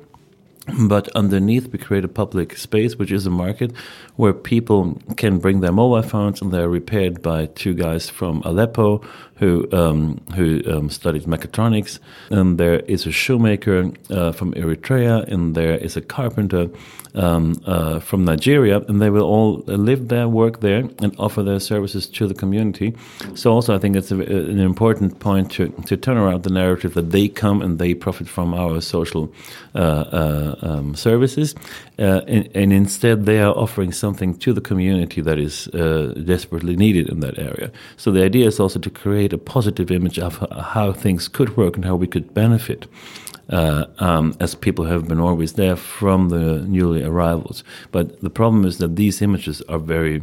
but 0.88 1.08
underneath 1.14 1.70
we 1.72 1.78
create 1.78 2.04
a 2.04 2.08
public 2.08 2.56
space 2.56 2.96
which 2.96 3.12
is 3.12 3.26
a 3.26 3.30
market 3.30 3.72
where 4.16 4.32
people 4.32 4.98
can 5.16 5.38
bring 5.38 5.60
their 5.60 5.72
mobile 5.72 6.02
phones 6.02 6.40
and 6.40 6.52
they're 6.52 6.70
repaired 6.70 7.20
by 7.20 7.46
two 7.46 7.74
guys 7.74 8.08
from 8.08 8.40
Aleppo 8.44 9.02
who 9.44 9.68
um, 9.72 10.20
who 10.34 10.48
um, 10.72 10.90
studied 10.90 11.24
mechatronics 11.24 11.98
and 12.30 12.58
there 12.58 12.80
is 12.94 13.06
a 13.06 13.12
shoemaker 13.12 13.90
uh, 14.10 14.32
from 14.32 14.52
Eritrea 14.54 15.14
and 15.32 15.54
there 15.54 15.76
is 15.86 15.96
a 15.96 16.00
carpenter 16.00 16.68
um, 17.14 17.60
uh, 17.66 18.00
from 18.00 18.24
Nigeria 18.24 18.78
and 18.88 19.00
they 19.00 19.10
will 19.10 19.28
all 19.34 19.62
live 19.66 20.08
there 20.08 20.28
work 20.28 20.60
there 20.60 20.82
and 21.02 21.14
offer 21.18 21.42
their 21.42 21.60
services 21.60 22.06
to 22.08 22.26
the 22.26 22.34
community 22.34 22.94
so 23.34 23.52
also 23.52 23.74
I 23.74 23.78
think 23.78 23.96
it's 23.96 24.10
a, 24.10 24.20
an 24.20 24.60
important 24.60 25.20
point 25.20 25.50
to, 25.52 25.68
to 25.86 25.96
turn 25.96 26.16
around 26.16 26.42
the 26.42 26.50
narrative 26.50 26.94
that 26.94 27.10
they 27.10 27.28
come 27.28 27.62
and 27.62 27.78
they 27.78 27.94
profit 27.94 28.28
from 28.28 28.54
our 28.54 28.80
social 28.80 29.32
uh, 29.74 30.04
uh 30.12 30.54
um, 30.62 30.94
services, 30.94 31.54
uh, 31.98 32.20
and, 32.26 32.48
and, 32.54 32.72
instead 32.72 33.26
they 33.26 33.40
are 33.40 33.54
offering 33.56 33.92
something 33.92 34.36
to 34.38 34.52
the 34.52 34.60
community 34.60 35.20
that 35.20 35.38
is 35.38 35.68
uh, 35.68 36.14
desperately 36.24 36.76
needed 36.76 37.08
in 37.08 37.20
that 37.20 37.38
area. 37.38 37.70
So 37.96 38.10
the 38.10 38.22
idea 38.24 38.46
is 38.46 38.60
also 38.60 38.78
to 38.80 38.90
create 38.90 39.32
a 39.34 39.38
positive 39.38 39.90
image 39.90 40.18
of 40.18 40.38
how 40.74 40.92
things 40.92 41.28
could 41.28 41.56
work 41.56 41.76
and 41.76 41.84
how 41.84 41.96
we 41.96 42.06
could 42.06 42.32
benefit. 42.32 42.86
Uh, 43.50 43.84
um, 43.98 44.34
as 44.40 44.54
people 44.54 44.86
have 44.86 45.06
been 45.06 45.20
always 45.20 45.52
there 45.52 45.76
from 45.76 46.30
the 46.30 46.60
newly 46.66 47.04
arrivals. 47.04 47.62
But 47.92 48.22
the 48.22 48.30
problem 48.30 48.64
is 48.64 48.78
that 48.78 48.96
these 48.96 49.20
images 49.20 49.60
are 49.68 49.78
very 49.78 50.22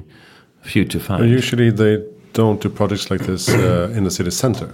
few 0.63 0.86
to 0.86 1.00
find. 1.00 1.30
usually 1.30 1.69
they 1.69 2.04
don't 2.34 2.60
do 2.62 2.69
projects 2.69 3.12
like 3.12 3.21
this 3.26 3.47
uh, 3.50 3.91
in 3.95 4.06
the 4.06 4.12
city 4.12 4.32
center. 4.32 4.74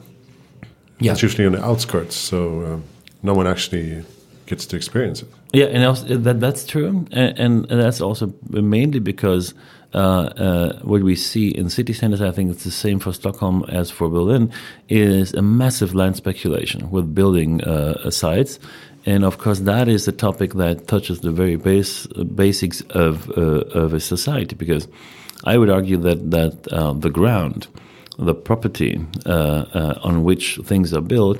Yeah. 1.00 1.12
It's 1.12 1.22
usually 1.22 1.46
on 1.46 1.52
the 1.52 1.64
outskirts, 1.64 2.16
so 2.16 2.62
uh, 2.62 2.78
no 3.22 3.34
one 3.34 3.48
actually 3.48 4.06
gets 4.46 4.66
to 4.68 4.76
experience 4.76 5.22
it. 5.22 5.28
Yeah, 5.54 5.66
and 5.66 5.84
also, 5.84 6.18
that 6.18 6.40
that's 6.40 6.66
true, 6.66 7.06
and, 7.12 7.40
and, 7.40 7.66
that's 7.66 8.02
also 8.02 8.34
mainly 8.50 9.00
because 9.00 9.54
what 9.94 11.02
we 11.04 11.16
see 11.16 11.50
in 11.50 11.70
city 11.70 11.94
centers, 11.94 12.22
I 12.22 12.32
think 12.32 12.52
it's 12.52 12.64
the 12.64 12.72
same 12.72 13.00
for 13.00 13.14
Stockholm 13.14 13.66
as 13.70 13.92
for 13.92 14.10
Berlin, 14.10 14.52
is 14.90 15.34
a 15.34 15.42
massive 15.42 15.96
land 15.96 16.16
speculation 16.16 16.90
with 16.92 17.14
building 17.14 17.62
uh, 17.64 18.10
sites. 18.10 18.60
And 19.06 19.24
of 19.24 19.38
course, 19.38 19.60
that 19.62 19.88
is 19.88 20.08
a 20.08 20.12
topic 20.12 20.54
that 20.56 20.88
touches 20.88 21.22
the 21.22 21.32
very 21.32 21.56
base 21.56 22.08
basics 22.36 22.82
of 22.90 23.30
uh, 23.38 23.64
of 23.74 23.94
a 23.94 24.00
society. 24.00 24.56
Because 24.56 24.88
I 25.46 25.58
would 25.58 25.70
argue 25.70 25.98
that 25.98 26.32
that 26.32 26.68
uh, 26.74 26.92
the 26.94 27.10
ground, 27.10 27.68
the 28.20 28.34
property 28.34 29.00
uh, 29.26 29.94
on 30.04 30.24
which 30.24 30.60
things 30.66 30.94
are 30.94 31.02
built, 31.02 31.40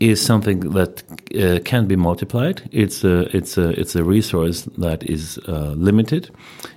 is 0.00 0.24
something 0.24 0.60
that 0.60 1.02
uh, 1.34 1.58
can 1.64 1.86
be 1.86 1.96
multiplied. 1.96 2.68
It's 2.70 3.02
a 3.04 3.34
it's 3.36 3.56
a 3.56 3.68
it's 3.80 3.96
a 3.96 4.04
resource 4.04 4.62
that 4.78 5.02
is 5.04 5.38
uh, 5.48 5.72
limited, 5.76 6.30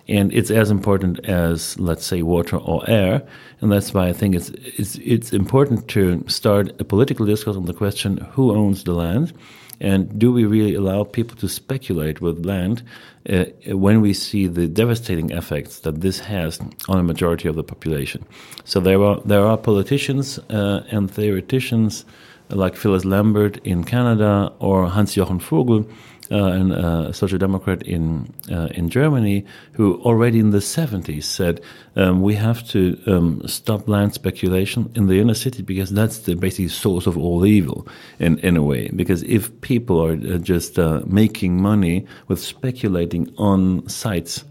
and 0.07 0.31
it's 0.33 0.51
as 0.51 0.71
important 0.71 1.25
as 1.25 1.77
let's 1.79 2.05
say 2.05 2.21
water 2.21 2.57
or 2.57 2.89
air. 2.89 3.21
And 3.61 3.71
that's 3.71 3.93
why 3.93 4.07
I 4.07 4.13
think 4.13 4.35
it's 4.35 4.49
it's 4.49 4.95
it's 5.03 5.33
important 5.33 5.87
to 5.89 6.23
start 6.27 6.79
a 6.79 6.85
political 6.85 7.25
discourse 7.25 7.57
on 7.57 7.65
the 7.65 7.73
question 7.73 8.17
who 8.31 8.55
owns 8.55 8.85
the 8.85 8.93
land, 8.93 9.33
and 9.81 10.17
do 10.17 10.31
we 10.31 10.45
really 10.45 10.75
allow 10.75 11.03
people 11.03 11.35
to 11.37 11.49
speculate 11.49 12.21
with 12.21 12.45
land 12.45 12.83
uh, 13.29 13.45
when 13.67 13.99
we 13.99 14.13
see 14.13 14.47
the 14.47 14.67
devastating 14.67 15.31
effects 15.31 15.81
that 15.81 15.99
this 15.99 16.19
has 16.19 16.59
on 16.87 16.99
a 16.99 17.03
majority 17.03 17.49
of 17.49 17.55
the 17.55 17.63
population? 17.63 18.25
So 18.63 18.79
there 18.79 19.03
are 19.03 19.19
there 19.25 19.45
are 19.45 19.57
politicians 19.57 20.39
uh, 20.49 20.83
and 20.89 21.11
theoreticians 21.11 22.05
like 22.49 22.75
Phyllis 22.75 23.05
Lambert 23.05 23.57
in 23.65 23.83
Canada 23.83 24.51
or 24.59 24.87
Hans 24.87 25.13
Jochen 25.13 25.39
Vogel, 25.39 25.85
uh, 26.31 27.07
a 27.09 27.13
social 27.13 27.39
democrat 27.39 27.81
in 27.83 28.31
uh, 28.51 28.67
in 28.71 28.89
Germany, 28.89 29.45
who 29.73 29.99
already 30.01 30.39
in 30.39 30.51
the 30.51 30.59
70s 30.59 31.23
said 31.23 31.61
um, 31.95 32.21
we 32.21 32.35
have 32.35 32.67
to 32.69 33.01
um, 33.07 33.41
stop 33.47 33.87
land 33.87 34.13
speculation 34.13 34.91
in 34.95 35.07
the 35.07 35.19
inner 35.19 35.33
city 35.33 35.63
because 35.63 35.89
that's 35.89 36.19
the 36.19 36.35
basic 36.35 36.69
source 36.69 37.07
of 37.07 37.17
all 37.17 37.45
evil 37.45 37.87
in 38.19 38.37
in 38.39 38.57
a 38.57 38.63
way. 38.63 38.89
Because 38.95 39.23
if 39.23 39.49
people 39.61 39.99
are 40.03 40.13
uh, 40.13 40.37
just 40.37 40.77
uh, 40.77 41.01
making 41.05 41.59
money 41.61 42.05
with 42.27 42.39
speculating 42.39 43.33
on 43.37 43.87
sites 43.87 44.43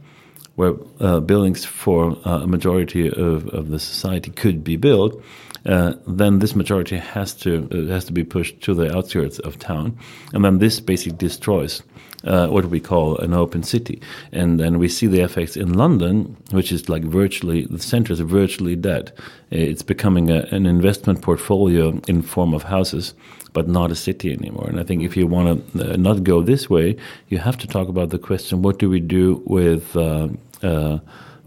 where 0.56 0.74
uh, 0.98 1.20
buildings 1.20 1.64
for 1.64 2.18
uh, 2.26 2.40
a 2.42 2.46
majority 2.48 3.06
of, 3.08 3.46
of 3.50 3.68
the 3.68 3.78
society 3.78 4.32
could 4.32 4.64
be 4.64 4.74
built, 4.74 5.22
uh, 5.68 5.92
then 6.06 6.38
this 6.38 6.56
majority 6.56 6.96
has 6.96 7.34
to 7.34 7.68
uh, 7.70 7.92
has 7.92 8.04
to 8.06 8.12
be 8.12 8.24
pushed 8.24 8.60
to 8.62 8.74
the 8.74 8.96
outskirts 8.96 9.38
of 9.40 9.58
town, 9.58 9.98
and 10.32 10.44
then 10.44 10.58
this 10.58 10.80
basically 10.80 11.16
destroys 11.18 11.82
uh, 12.24 12.48
what 12.48 12.64
we 12.66 12.80
call 12.80 13.18
an 13.18 13.34
open 13.34 13.62
city. 13.62 14.00
And 14.32 14.58
then 14.58 14.78
we 14.78 14.88
see 14.88 15.06
the 15.06 15.20
effects 15.20 15.56
in 15.56 15.74
London, 15.74 16.36
which 16.50 16.72
is 16.72 16.88
like 16.88 17.04
virtually 17.04 17.66
the 17.66 17.78
center 17.78 18.12
is 18.12 18.20
virtually 18.20 18.76
dead. 18.76 19.12
It's 19.50 19.82
becoming 19.82 20.30
a, 20.30 20.46
an 20.50 20.66
investment 20.66 21.22
portfolio 21.22 22.00
in 22.08 22.22
form 22.22 22.54
of 22.54 22.62
houses, 22.62 23.14
but 23.52 23.68
not 23.68 23.90
a 23.90 23.94
city 23.94 24.32
anymore. 24.32 24.68
And 24.68 24.80
I 24.80 24.84
think 24.84 25.02
if 25.02 25.16
you 25.16 25.26
want 25.26 25.72
to 25.74 25.92
uh, 25.92 25.96
not 25.96 26.24
go 26.24 26.42
this 26.42 26.70
way, 26.70 26.96
you 27.28 27.38
have 27.38 27.58
to 27.58 27.66
talk 27.66 27.88
about 27.88 28.10
the 28.10 28.18
question: 28.18 28.62
What 28.62 28.78
do 28.78 28.88
we 28.88 29.00
do 29.00 29.42
with 29.44 29.94
uh, 29.96 30.28
uh, 30.62 30.98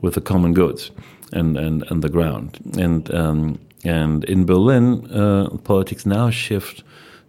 with 0.02 0.14
the 0.14 0.22
common 0.22 0.54
goods 0.54 0.92
and 1.34 1.58
and 1.58 1.84
and 1.90 2.04
the 2.04 2.10
ground 2.10 2.60
and 2.78 3.14
um, 3.14 3.60
and 3.84 4.24
in 4.26 4.46
Berlin, 4.46 5.10
uh, 5.12 5.50
politics 5.64 6.06
now 6.06 6.30
shift 6.30 6.84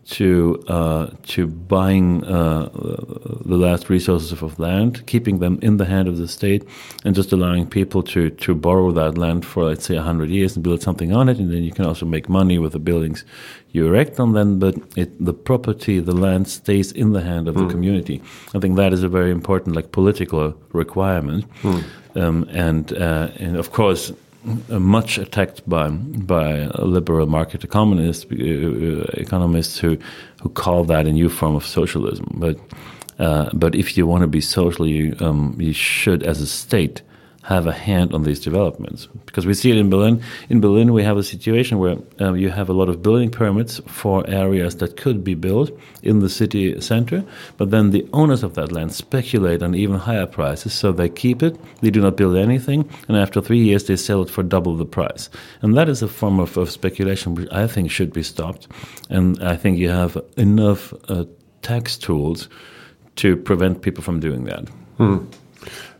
to 0.04 0.62
uh, 0.66 1.10
to 1.24 1.46
buying 1.46 2.24
uh, 2.24 2.68
the 3.44 3.56
last 3.56 3.88
resources 3.88 4.32
of 4.32 4.58
land, 4.58 5.06
keeping 5.06 5.38
them 5.38 5.58
in 5.62 5.76
the 5.76 5.84
hand 5.84 6.08
of 6.08 6.16
the 6.16 6.26
state, 6.26 6.64
and 7.04 7.14
just 7.14 7.32
allowing 7.32 7.66
people 7.66 8.02
to 8.02 8.30
to 8.30 8.54
borrow 8.54 8.90
that 8.90 9.16
land 9.16 9.46
for 9.46 9.64
let's 9.64 9.86
say 9.86 9.96
hundred 9.96 10.30
years 10.30 10.56
and 10.56 10.64
build 10.64 10.82
something 10.82 11.12
on 11.12 11.28
it, 11.28 11.38
and 11.38 11.52
then 11.52 11.62
you 11.62 11.70
can 11.70 11.86
also 11.86 12.04
make 12.04 12.28
money 12.28 12.58
with 12.58 12.72
the 12.72 12.80
buildings 12.80 13.24
you 13.70 13.86
erect 13.86 14.18
on 14.18 14.32
them. 14.32 14.58
But 14.58 14.74
it, 14.96 15.24
the 15.24 15.32
property, 15.32 16.00
the 16.00 16.14
land, 16.14 16.48
stays 16.48 16.90
in 16.90 17.12
the 17.12 17.22
hand 17.22 17.46
of 17.48 17.54
mm. 17.54 17.58
the 17.58 17.64
hmm. 17.64 17.70
community. 17.70 18.22
I 18.54 18.58
think 18.58 18.76
that 18.76 18.92
is 18.92 19.02
a 19.04 19.08
very 19.08 19.30
important 19.30 19.76
like 19.76 19.92
political 19.92 20.54
requirement, 20.72 21.44
mm. 21.62 21.84
um, 22.16 22.48
and 22.50 22.92
uh, 22.92 23.28
and 23.36 23.56
of 23.56 23.70
course 23.70 24.12
much 24.68 25.18
attacked 25.18 25.68
by 25.68 25.88
by 25.88 26.66
liberal 26.78 27.26
market 27.26 27.64
economists 27.64 28.26
uh, 28.31 28.35
uh, 28.35 29.05
economists 29.14 29.78
who 29.78 29.96
who 30.42 30.48
call 30.48 30.85
that 30.85 31.07
a 31.07 31.12
new 31.12 31.28
form 31.28 31.55
of 31.55 31.64
socialism. 31.64 32.26
But 32.35 32.59
uh, 33.18 33.50
but 33.52 33.74
if 33.74 33.96
you 33.96 34.07
want 34.07 34.22
to 34.22 34.26
be 34.26 34.40
social, 34.40 34.87
you 34.87 35.16
um, 35.20 35.57
you 35.59 35.72
should, 35.72 36.22
as 36.22 36.40
a 36.40 36.46
state, 36.46 37.02
have 37.42 37.66
a 37.66 37.72
hand 37.72 38.14
on 38.14 38.22
these 38.22 38.38
developments 38.38 39.09
because 39.26 39.46
we 39.46 39.55
see 39.55 39.70
it 39.70 39.76
in 39.76 39.90
Berlin. 39.90 40.22
In 40.48 40.61
Berlin, 40.61 40.92
we 40.92 41.02
have 41.02 41.16
a 41.16 41.22
situation 41.22 41.78
where 41.78 41.96
um, 42.20 42.37
you 42.37 42.50
have 42.50 42.68
a 42.68 42.72
lot 42.72 42.88
of 42.88 43.02
building 43.02 43.31
permits 43.31 43.81
for 43.87 44.28
areas 44.28 44.76
that 44.76 44.96
could 44.96 45.24
be 45.24 45.35
built 45.35 45.70
in 46.02 46.20
the 46.20 46.28
city 46.28 46.81
center, 46.81 47.24
but 47.57 47.70
then 47.70 47.90
the 47.90 48.07
owners 48.12 48.42
of 48.42 48.55
that 48.55 48.70
land 48.70 48.92
speculate 48.92 49.62
on 49.62 49.74
even 49.74 49.96
higher 49.96 50.26
prices, 50.26 50.72
so 50.72 50.92
they 50.92 51.09
keep 51.09 51.42
it, 51.42 51.59
they 51.81 51.90
do 51.90 52.00
not 52.00 52.16
build 52.16 52.37
anything, 52.37 52.88
and 53.09 53.16
after 53.16 53.40
three 53.40 53.59
years 53.59 53.85
they 53.85 53.96
sell 53.96 54.22
it 54.22 54.31
for 54.31 54.42
double 54.42 54.76
the 54.76 54.87
price. 54.87 55.28
And 55.62 55.76
that 55.76 55.88
is 55.88 56.02
a 56.02 56.09
form 56.09 56.38
of, 56.38 56.57
of 56.57 56.70
speculation 56.70 57.35
which 57.35 57.48
I 57.50 57.66
think 57.66 57.90
should 57.90 58.12
be 58.12 58.22
stopped. 58.22 58.68
And 59.11 59.42
I 59.42 59.57
think 59.57 59.78
you 59.78 59.88
have 59.88 60.16
enough 60.37 60.94
uh, 61.09 61.24
tax 61.62 61.96
tools 61.96 62.48
to 63.16 63.37
prevent 63.37 63.83
people 63.83 64.02
from 64.02 64.20
doing 64.20 64.44
that. 64.44 64.68
Hmm. 64.96 65.18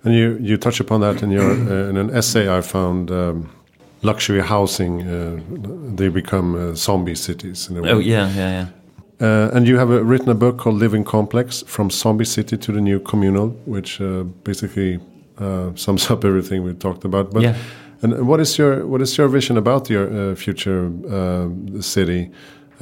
And 0.04 0.14
you, 0.14 0.38
you 0.40 0.56
touch 0.56 0.80
upon 0.80 1.00
that 1.00 1.22
in 1.22 1.30
your 1.30 1.50
uh, 1.50 1.88
in 1.88 1.96
an 1.96 2.10
essay 2.10 2.48
I 2.48 2.60
found. 2.60 3.10
Um, 3.10 3.48
luxury 4.02 4.40
housing, 4.40 5.02
uh, 5.02 5.40
they 5.96 6.08
become 6.08 6.54
uh, 6.54 6.74
zombie 6.74 7.14
cities. 7.14 7.68
In 7.68 7.76
a 7.76 7.82
way. 7.82 7.90
Oh 7.90 7.98
yeah, 7.98 8.28
yeah, 8.34 8.50
yeah. 8.50 8.66
Uh, 9.20 9.50
and 9.54 9.68
you 9.68 9.78
have 9.78 9.88
written 9.88 10.28
a 10.28 10.34
book 10.34 10.58
called 10.58 10.76
Living 10.76 11.04
Complex 11.04 11.62
From 11.66 11.90
Zombie 11.90 12.24
City 12.24 12.56
to 12.56 12.72
the 12.72 12.80
New 12.80 12.98
Communal, 12.98 13.50
which 13.66 14.00
uh, 14.00 14.24
basically 14.42 14.98
uh, 15.38 15.70
sums 15.76 16.10
up 16.10 16.24
everything 16.24 16.64
we 16.64 16.74
talked 16.74 17.04
about. 17.04 17.30
But, 17.30 17.42
yeah. 17.42 17.54
And 18.02 18.26
what 18.26 18.40
is 18.40 18.58
your 18.58 18.84
what 18.84 19.00
is 19.00 19.16
your 19.16 19.28
vision 19.28 19.56
about 19.56 19.88
your 19.88 20.34
future 20.34 20.90
city? 21.80 22.32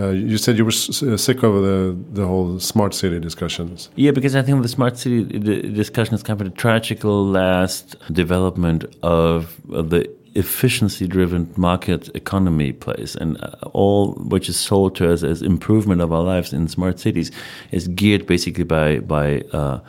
Uh, 0.01 0.09
you 0.09 0.39
said 0.39 0.57
you 0.57 0.65
were 0.65 0.71
sick 0.71 1.43
of 1.43 1.55
the 1.63 1.97
the 2.13 2.27
whole 2.27 2.59
smart 2.59 2.95
city 2.95 3.21
discussions. 3.21 3.91
Yeah, 3.97 4.13
because 4.13 4.35
I 4.35 4.43
think 4.43 4.63
the 4.63 4.69
smart 4.69 4.97
city 4.97 5.25
discussion 5.25 6.15
is 6.15 6.23
kind 6.23 6.41
of 6.41 6.47
a 6.47 6.51
tragical 6.51 7.27
last 7.27 7.97
development 8.13 8.85
of, 9.03 9.61
of 9.71 9.91
the 9.91 10.11
efficiency-driven 10.35 11.53
market 11.57 12.09
economy 12.15 12.73
place, 12.73 13.15
and 13.15 13.37
uh, 13.43 13.51
all 13.73 14.13
which 14.15 14.49
is 14.49 14.59
sold 14.59 14.95
to 14.97 15.13
us 15.13 15.23
as 15.23 15.43
improvement 15.43 16.01
of 16.01 16.13
our 16.13 16.23
lives 16.23 16.53
in 16.53 16.69
smart 16.69 16.99
cities 16.99 17.31
is 17.73 17.89
geared 17.89 18.27
basically 18.27 18.65
by 18.65 19.01
by 19.01 19.41
uh, 19.53 19.81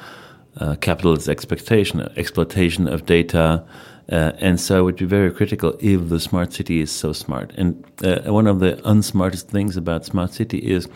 uh, 0.57 0.75
capitalist 0.81 1.29
expectation, 1.29 2.01
exploitation 2.17 2.87
of 2.87 3.05
data 3.05 3.63
Uh, 4.11 4.33
and 4.39 4.59
so 4.59 4.79
it 4.79 4.83
would 4.83 4.95
be 4.97 5.05
very 5.05 5.31
critical 5.31 5.77
if 5.79 6.09
the 6.09 6.19
smart 6.19 6.51
city 6.51 6.81
is 6.81 6.91
so 6.91 7.13
smart. 7.13 7.53
And 7.55 7.85
uh, 8.03 8.33
one 8.33 8.45
of 8.45 8.59
the 8.59 8.81
unsmartest 8.87 9.47
things 9.47 9.77
about 9.77 10.05
smart 10.05 10.33
city 10.33 10.57
is 10.57 10.89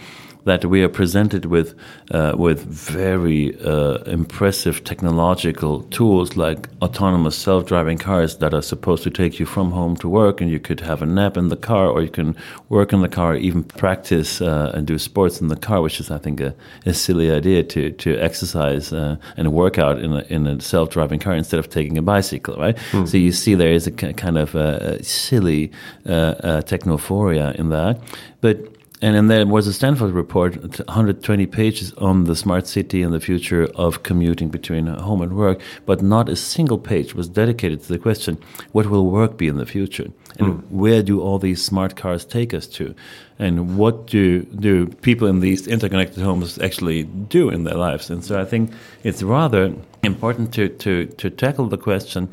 that 0.46 0.64
we 0.66 0.84
are 0.84 0.90
presented 0.90 1.46
with 1.46 1.76
uh, 2.12 2.34
with 2.38 2.64
very 2.66 3.60
uh, 3.62 3.98
impressive 4.06 4.84
technological 4.84 5.84
tools 5.90 6.38
like 6.38 6.70
autonomous 6.82 7.36
self-driving 7.36 7.98
cars 7.98 8.38
that 8.38 8.54
are 8.54 8.62
supposed 8.62 9.04
to 9.04 9.10
take 9.10 9.40
you 9.40 9.46
from 9.46 9.72
home 9.72 9.96
to 9.98 10.08
work, 10.08 10.42
and 10.42 10.50
you 10.50 10.60
could 10.60 10.80
have 10.80 11.02
a 11.02 11.06
nap 11.06 11.38
in 11.38 11.50
the 11.50 11.58
car, 11.58 11.88
or 11.88 12.02
you 12.02 12.10
can 12.10 12.36
work 12.70 12.94
in 12.94 13.02
the 13.02 13.10
car, 13.10 13.36
even 13.36 13.64
practice 13.64 14.40
uh, 14.42 14.72
and 14.74 14.88
do 14.88 14.98
sports 14.98 15.42
in 15.42 15.48
the 15.48 15.56
car, 15.56 15.82
which 15.82 16.00
is, 16.00 16.12
I 16.12 16.20
think, 16.20 16.40
a, 16.40 16.54
a 16.86 16.94
silly 16.94 17.32
idea 17.32 17.64
to 17.64 17.92
to 17.92 18.18
exercise 18.18 18.94
uh, 18.94 19.18
and 19.38 19.52
work 19.52 19.78
out 19.80 20.00
in 20.00 20.14
a, 20.14 20.22
in 20.30 20.48
a 20.48 20.62
self-driving 20.62 21.20
car 21.20 21.36
instead 21.36 21.60
of 21.60 21.70
taking 21.70 21.98
a 21.98 22.02
bicycle, 22.02 22.56
right? 22.56 22.78
Mm. 22.92 23.08
So 23.08 23.18
you 23.18 23.32
see, 23.32 23.56
there 23.56 23.72
is 23.72 23.88
a 23.88 23.92
kind 23.92 24.38
of 24.38 24.56
a 24.56 25.04
silly 25.04 25.72
uh, 26.06 26.12
uh, 26.12 26.62
technophoria 26.62 27.56
in 27.56 27.70
that, 27.70 28.00
but 28.42 28.75
and 29.02 29.16
then 29.16 29.28
there 29.28 29.46
was 29.46 29.68
a 29.68 29.74
Stanford 29.74 30.14
report, 30.14 30.56
120 30.56 31.46
pages 31.48 31.94
on 31.94 32.24
the 32.24 32.36
smart 32.36 32.66
city 32.66 33.02
and 33.02 33.14
the 33.14 33.20
future 33.20 33.66
of 33.76 34.04
commuting 34.04 34.50
between 34.50 34.88
home 34.88 35.22
and 35.22 35.36
work, 35.36 35.60
but 35.86 36.02
not 36.02 36.30
a 36.30 36.36
single 36.36 36.78
page 36.78 37.14
was 37.14 37.28
dedicated 37.28 37.82
to 37.82 37.88
the 37.90 38.00
question, 38.00 38.38
what 38.72 38.86
will 38.86 39.08
work 39.08 39.38
be 39.38 39.48
in 39.48 39.58
the 39.58 39.66
future? 39.66 40.08
And 40.40 40.48
mm. 40.48 40.72
where 40.72 41.04
do 41.04 41.22
all 41.22 41.40
these 41.40 41.62
smart 41.62 41.98
cars 41.98 42.24
take 42.24 42.54
us 42.54 42.68
to? 42.68 42.96
And 43.38 43.78
what 43.78 44.08
do, 44.08 44.44
do 44.44 44.88
people 44.88 45.28
in 45.28 45.42
these 45.42 45.68
interconnected 45.68 46.24
homes 46.24 46.58
actually 46.60 47.04
do 47.04 47.50
in 47.50 47.66
their 47.66 47.76
lives? 47.76 48.10
And 48.10 48.24
so 48.24 48.40
I 48.40 48.46
think 48.46 48.72
it's 49.04 49.22
rather 49.22 49.74
important 50.04 50.54
to, 50.54 50.70
to, 50.70 51.06
to 51.06 51.30
tackle 51.30 51.68
the 51.68 51.78
question, 51.78 52.30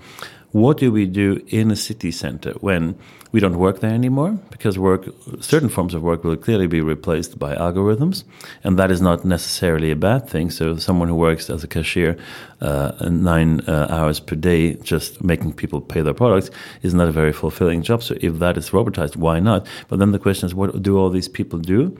what 0.53 0.77
do 0.77 0.93
we 0.93 1.07
do 1.07 1.43
in 1.49 1.71
a 1.71 1.77
city 1.77 2.11
center 2.11 2.53
when 2.61 2.95
we 3.33 3.41
don't 3.41 3.59
work 3.59 3.81
there 3.81 3.91
anymore? 3.91 4.39
Because 4.51 4.79
work, 4.79 5.07
certain 5.41 5.71
forms 5.71 5.95
of 5.95 6.03
work 6.03 6.23
will 6.25 6.37
clearly 6.37 6.67
be 6.67 6.83
replaced 6.83 7.39
by 7.39 7.55
algorithms, 7.57 8.25
and 8.63 8.79
that 8.79 8.91
is 8.91 9.01
not 9.01 9.25
necessarily 9.25 9.91
a 9.91 9.97
bad 9.97 10.29
thing. 10.29 10.51
So, 10.51 10.77
someone 10.77 11.09
who 11.09 11.15
works 11.15 11.49
as 11.49 11.65
a 11.65 11.67
cashier 11.67 12.19
uh, 12.61 12.93
nine 13.09 13.61
uh, 13.67 13.87
hours 13.89 14.21
per 14.21 14.37
day, 14.37 14.75
just 14.75 15.25
making 15.25 15.55
people 15.55 15.81
pay 15.81 16.03
their 16.03 16.15
products, 16.15 16.51
is 16.83 16.93
not 16.93 17.09
a 17.09 17.13
very 17.13 17.33
fulfilling 17.33 17.83
job. 17.83 18.03
So, 18.03 18.17
if 18.21 18.39
that 18.39 18.59
is 18.59 18.71
robotized, 18.71 19.17
why 19.17 19.41
not? 19.41 19.67
But 19.89 19.99
then 19.99 20.13
the 20.13 20.19
question 20.19 20.47
is, 20.47 20.55
what 20.55 20.83
do 20.83 20.99
all 20.99 21.09
these 21.09 21.29
people 21.29 21.59
do? 21.59 21.99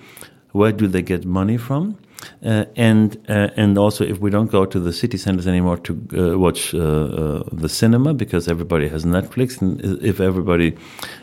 Where 0.53 0.73
do 0.73 0.87
they 0.87 1.01
get 1.01 1.25
money 1.25 1.57
from? 1.57 1.97
Uh, 2.45 2.65
and 2.77 3.17
uh, 3.29 3.49
and 3.57 3.79
also 3.79 4.05
if 4.05 4.19
we 4.19 4.31
don't 4.31 4.51
go 4.51 4.65
to 4.65 4.81
the 4.81 4.93
city 4.93 5.17
centers 5.17 5.47
anymore 5.47 5.77
to 5.77 5.93
uh, 5.93 6.39
watch 6.39 6.75
uh, 6.75 6.79
uh, 6.79 7.43
the 7.53 7.69
cinema 7.69 8.15
because 8.15 8.49
everybody 8.49 8.89
has 8.89 9.05
Netflix, 9.05 9.61
and 9.61 9.81
if 10.03 10.21
everybody 10.21 10.77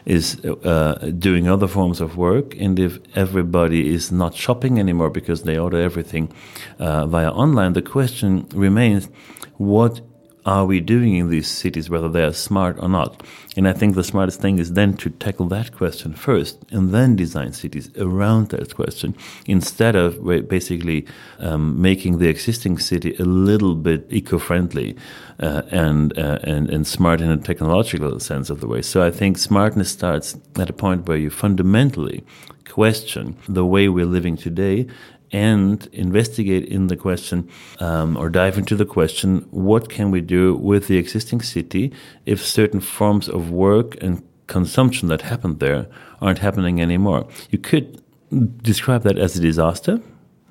is 0.06 0.44
uh, 0.46 1.12
doing 1.18 1.48
other 1.48 1.68
forms 1.68 2.02
of 2.02 2.18
work, 2.18 2.56
and 2.60 2.80
if 2.80 3.00
everybody 3.16 3.94
is 3.94 4.12
not 4.12 4.36
shopping 4.36 4.80
anymore 4.80 5.10
because 5.10 5.44
they 5.44 5.58
order 5.58 5.82
everything 5.82 6.32
via 6.78 7.32
online, 7.32 7.74
the 7.74 7.82
question 7.82 8.48
remains: 8.54 9.10
What 9.58 10.02
are 10.46 10.66
we 10.66 10.80
doing 10.80 11.16
in 11.16 11.30
these 11.30 11.48
cities, 11.48 11.90
whether 11.90 12.10
they 12.10 12.24
are 12.24 12.34
smart 12.34 12.78
or 12.80 12.90
not? 12.90 13.24
And 13.56 13.68
I 13.68 13.74
think 13.74 13.96
the 13.96 14.04
smartest 14.04 14.42
thing 14.42 14.60
is 14.60 14.74
then 14.74 14.96
to 14.98 15.10
tackle 15.10 15.48
that 15.48 15.76
question 15.76 16.14
first 16.14 16.60
and 16.72 16.94
then 16.94 17.16
design 17.16 17.54
cities 17.54 17.90
around 17.98 18.50
that 18.50 18.76
question 18.76 19.16
instead 19.46 19.96
of 19.96 20.24
basically 20.48 21.06
um, 21.40 21.82
making 21.82 22.20
the 22.20 22.30
existing 22.30 22.80
city 22.80 23.16
a 23.20 23.26
little 23.26 23.76
bit 23.76 24.08
eco 24.10 24.40
friendly 24.40 24.96
uh, 25.40 25.64
and, 25.72 26.18
uh, 26.18 26.40
and, 26.44 26.70
and 26.70 26.88
smart 26.88 27.22
in 27.22 27.30
a 27.30 27.38
technological 27.38 28.20
sense 28.20 28.50
of 28.50 28.62
the 28.62 28.68
way. 28.68 28.82
So 28.82 29.04
I 29.04 29.12
think 29.12 29.38
smartness 29.38 29.92
starts 29.92 30.38
at 30.58 30.70
a 30.70 30.74
point 30.74 31.08
where 31.08 31.18
you 31.18 31.30
fundamentally 31.30 32.24
question 32.70 33.36
the 33.48 33.66
way 33.66 33.90
we're 33.90 34.06
living 34.06 34.38
today 34.38 34.88
and 35.32 35.88
investigate 35.92 36.66
in 36.66 36.88
the 36.88 36.98
question 36.98 37.50
um, 37.80 38.18
or 38.18 38.30
dive 38.30 38.58
into 38.58 38.76
the 38.76 38.86
question 38.86 39.48
what 39.52 39.90
can 39.90 40.12
we 40.12 40.22
do 40.22 40.56
with 40.56 40.88
the 40.88 40.98
existing 40.98 41.42
city 41.42 41.92
if 42.26 42.44
certain 42.44 42.80
forms 42.80 43.30
of 43.30 43.52
work 43.52 44.02
and 44.02 44.24
consumption 44.48 45.08
that 45.10 45.22
happened 45.22 45.60
there 45.60 45.88
aren't 46.22 46.40
happening 46.40 46.82
anymore. 46.82 47.28
You 47.50 47.60
could 47.60 48.02
describe 48.62 49.04
that 49.04 49.18
as 49.18 49.38
a 49.38 49.42
disaster 49.42 50.02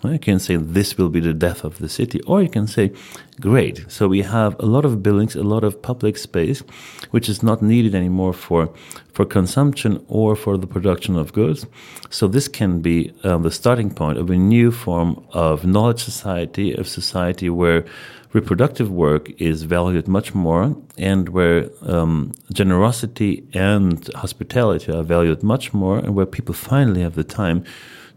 you 0.04 0.18
can 0.18 0.38
say 0.38 0.56
this 0.56 0.96
will 0.96 1.08
be 1.08 1.20
the 1.20 1.34
death 1.34 1.64
of 1.64 1.78
the 1.78 1.88
city, 1.88 2.20
or 2.22 2.40
you 2.40 2.48
can 2.48 2.66
say, 2.66 2.92
great. 3.40 3.84
So 3.88 4.06
we 4.08 4.22
have 4.22 4.58
a 4.60 4.66
lot 4.66 4.84
of 4.84 5.02
buildings, 5.02 5.34
a 5.34 5.42
lot 5.42 5.64
of 5.64 5.82
public 5.82 6.16
space, 6.16 6.62
which 7.10 7.28
is 7.28 7.42
not 7.42 7.62
needed 7.62 7.94
anymore 7.94 8.32
for 8.32 8.72
for 9.12 9.24
consumption 9.24 10.04
or 10.06 10.36
for 10.36 10.56
the 10.56 10.66
production 10.66 11.16
of 11.16 11.32
goods. 11.32 11.66
So 12.10 12.28
this 12.28 12.46
can 12.46 12.80
be 12.80 13.12
um, 13.24 13.42
the 13.42 13.50
starting 13.50 13.90
point 13.90 14.16
of 14.18 14.30
a 14.30 14.36
new 14.36 14.70
form 14.70 15.26
of 15.32 15.66
knowledge 15.66 16.04
society, 16.04 16.72
of 16.74 16.86
society 16.86 17.50
where 17.50 17.84
reproductive 18.32 18.90
work 18.90 19.30
is 19.40 19.64
valued 19.64 20.06
much 20.06 20.34
more, 20.34 20.76
and 20.96 21.30
where 21.30 21.68
um, 21.82 22.32
generosity 22.52 23.44
and 23.54 24.08
hospitality 24.14 24.92
are 24.92 25.02
valued 25.02 25.42
much 25.42 25.74
more, 25.74 25.98
and 25.98 26.14
where 26.14 26.26
people 26.26 26.54
finally 26.54 27.02
have 27.02 27.16
the 27.16 27.24
time 27.24 27.64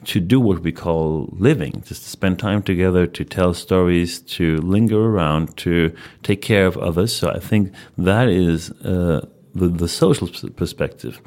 to 0.05 0.19
do 0.19 0.39
what 0.39 0.61
we 0.61 0.71
call 0.71 1.29
living, 1.37 1.83
just 1.85 2.03
to 2.03 2.09
spend 2.09 2.39
time 2.39 2.63
together, 2.63 3.05
to 3.05 3.23
tell 3.23 3.53
stories, 3.53 4.19
to 4.19 4.57
linger 4.61 4.99
around, 4.99 5.55
to 5.57 5.93
take 6.23 6.41
care 6.41 6.65
of 6.65 6.77
others. 6.77 7.15
So 7.15 7.29
I 7.29 7.39
think 7.39 7.71
that 7.97 8.27
is 8.27 8.71
uh, 8.83 9.27
the, 9.53 9.67
the 9.67 9.87
social 9.87 10.27
perspective 10.55 11.21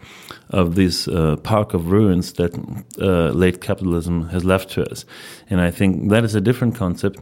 of 0.50 0.74
this 0.74 1.08
uh, 1.08 1.36
park 1.36 1.74
of 1.74 1.90
ruins 1.90 2.32
that 2.34 2.54
uh, 3.00 3.30
late 3.30 3.60
capitalism 3.60 4.28
has 4.30 4.44
left 4.44 4.70
to 4.70 4.90
us. 4.90 5.04
And 5.50 5.60
I 5.60 5.70
think 5.70 6.10
that 6.10 6.24
is 6.24 6.34
a 6.34 6.40
different 6.40 6.74
concept 6.74 7.20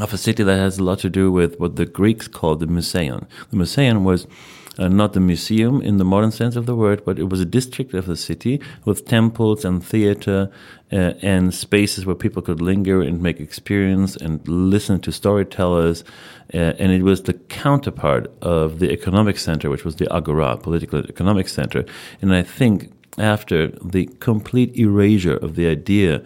of 0.00 0.12
a 0.12 0.18
city 0.18 0.42
that 0.42 0.56
has 0.56 0.78
a 0.78 0.84
lot 0.84 0.98
to 1.00 1.10
do 1.10 1.32
with 1.32 1.58
what 1.58 1.76
the 1.76 1.86
Greeks 1.86 2.28
called 2.28 2.60
the 2.60 2.66
Museion. 2.66 3.26
The 3.50 3.56
Museion 3.56 4.04
was 4.04 4.26
uh, 4.78 4.88
not 4.88 5.16
a 5.16 5.20
museum 5.20 5.82
in 5.82 5.96
the 5.96 6.04
modern 6.04 6.30
sense 6.30 6.56
of 6.56 6.66
the 6.66 6.76
word, 6.76 7.04
but 7.04 7.18
it 7.18 7.28
was 7.28 7.40
a 7.40 7.44
district 7.44 7.94
of 7.94 8.06
the 8.06 8.16
city 8.16 8.60
with 8.84 9.06
temples 9.06 9.64
and 9.64 9.84
theater 9.84 10.50
uh, 10.92 11.12
and 11.22 11.52
spaces 11.52 12.06
where 12.06 12.14
people 12.14 12.42
could 12.42 12.60
linger 12.60 13.02
and 13.02 13.20
make 13.20 13.40
experience 13.40 14.16
and 14.16 14.46
listen 14.46 15.00
to 15.00 15.12
storytellers. 15.12 16.04
Uh, 16.54 16.72
and 16.78 16.92
it 16.92 17.02
was 17.02 17.22
the 17.22 17.34
counterpart 17.34 18.30
of 18.40 18.78
the 18.78 18.90
economic 18.92 19.38
center, 19.38 19.68
which 19.68 19.84
was 19.84 19.96
the 19.96 20.10
Agora, 20.12 20.56
political 20.56 21.00
economic 21.00 21.48
center. 21.48 21.84
And 22.22 22.34
I 22.34 22.42
think 22.42 22.92
after 23.18 23.68
the 23.84 24.06
complete 24.20 24.76
erasure 24.76 25.36
of 25.36 25.56
the 25.56 25.66
idea 25.66 26.22